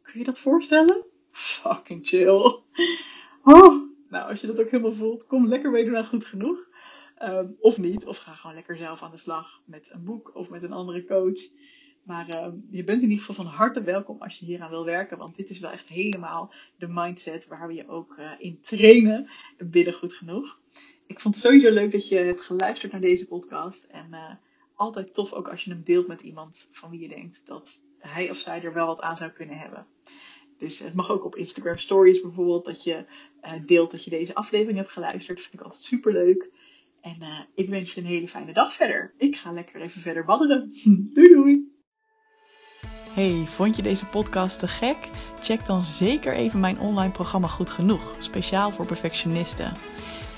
Kun 0.02 0.20
je 0.20 0.26
dat 0.26 0.40
voorstellen? 0.40 1.06
Fucking 1.32 2.08
chill. 2.08 2.62
Oh, 3.44 3.90
nou, 4.10 4.30
als 4.30 4.42
je 4.42 4.48
dat 4.48 4.60
ook 4.60 4.70
helemaal 4.70 4.94
voelt, 4.94 5.26
kom 5.26 5.48
lekker 5.48 5.72
meedoen 5.72 5.98
aan 5.98 6.06
goed 6.06 6.26
genoeg. 6.26 6.68
Um, 7.24 7.56
of 7.60 7.78
niet, 7.78 8.06
of 8.06 8.18
ga 8.18 8.34
gewoon 8.34 8.56
lekker 8.56 8.78
zelf 8.78 9.04
aan 9.04 9.12
de 9.12 9.18
slag 9.18 9.62
met 9.66 9.88
een 9.90 10.04
boek 10.04 10.36
of 10.36 10.50
met 10.50 10.64
een 10.64 10.72
andere 10.72 11.06
coach. 11.06 11.40
Maar 12.04 12.30
uh, 12.36 12.48
je 12.70 12.84
bent 12.84 13.02
in 13.02 13.10
ieder 13.10 13.26
geval 13.26 13.46
van 13.46 13.54
harte 13.54 13.82
welkom 13.82 14.22
als 14.22 14.40
je 14.40 14.46
hieraan 14.46 14.70
wil 14.70 14.86
werken. 14.86 15.18
Want 15.18 15.36
dit 15.36 15.50
is 15.50 15.60
wel 15.60 15.72
echt 15.72 15.88
helemaal 15.88 16.54
de 16.78 16.88
mindset 16.88 17.48
waar 17.48 17.68
we 17.68 17.74
je 17.74 17.88
ook 17.88 18.16
uh, 18.20 18.32
in 18.38 18.62
trainen. 18.62 19.30
Binnen 19.58 19.94
goed 19.94 20.14
genoeg. 20.14 20.60
Ik 21.10 21.20
vond 21.20 21.36
het 21.36 21.44
sowieso 21.44 21.72
leuk 21.72 21.92
dat 21.92 22.08
je 22.08 22.16
hebt 22.16 22.42
geluisterd 22.42 22.92
naar 22.92 23.02
deze 23.02 23.28
podcast. 23.28 23.84
En 23.84 24.08
uh, 24.12 24.32
altijd 24.76 25.14
tof 25.14 25.34
ook 25.34 25.48
als 25.48 25.64
je 25.64 25.70
hem 25.70 25.84
deelt 25.84 26.08
met 26.08 26.22
iemand 26.22 26.70
van 26.72 26.90
wie 26.90 27.00
je 27.00 27.08
denkt 27.08 27.42
dat 27.46 27.84
hij 27.98 28.30
of 28.30 28.38
zij 28.38 28.64
er 28.64 28.74
wel 28.74 28.86
wat 28.86 29.02
aan 29.02 29.18
zou 29.18 29.32
kunnen 29.32 29.58
hebben. 29.58 29.86
Dus 30.58 30.80
het 30.80 30.94
mag 30.94 31.10
ook 31.10 31.26
op 31.26 31.36
Instagram 31.36 31.78
Stories 31.78 32.22
bijvoorbeeld 32.22 32.66
dat 32.66 32.84
je 32.84 33.06
deelt 33.66 33.92
dat 33.92 34.04
je 34.04 34.10
deze 34.10 34.36
aflevering 34.36 34.78
hebt 34.78 34.92
geluisterd. 34.92 35.38
Dat 35.38 35.46
vind 35.46 35.54
ik 35.54 35.62
altijd 35.62 35.82
super 35.82 36.12
leuk. 36.12 36.50
En 37.02 37.18
uh, 37.20 37.40
ik 37.56 37.70
wens 37.70 37.94
je 37.94 38.02
een 38.02 38.08
hele 38.08 38.28
fijne 38.28 38.54
dag 38.54 38.74
verder. 38.74 39.14
Ik 39.18 39.36
ga 39.36 39.52
lekker 39.52 39.82
even 39.82 40.02
verder 40.02 40.26
badderen. 40.26 40.74
doei 41.14 41.34
doei! 41.34 41.78
Hey, 43.14 43.46
vond 43.48 43.76
je 43.76 43.82
deze 43.82 44.06
podcast 44.06 44.60
te 44.60 44.68
gek? 44.68 44.98
Check 45.42 45.66
dan 45.66 45.84
zeker 45.84 46.34
even 46.34 46.60
mijn 46.60 46.80
online 46.80 47.12
programma 47.12 47.48
Goed 47.48 47.70
Genoeg, 47.70 48.16
speciaal 48.20 48.72
voor 48.72 48.86
perfectionisten. 48.86 49.74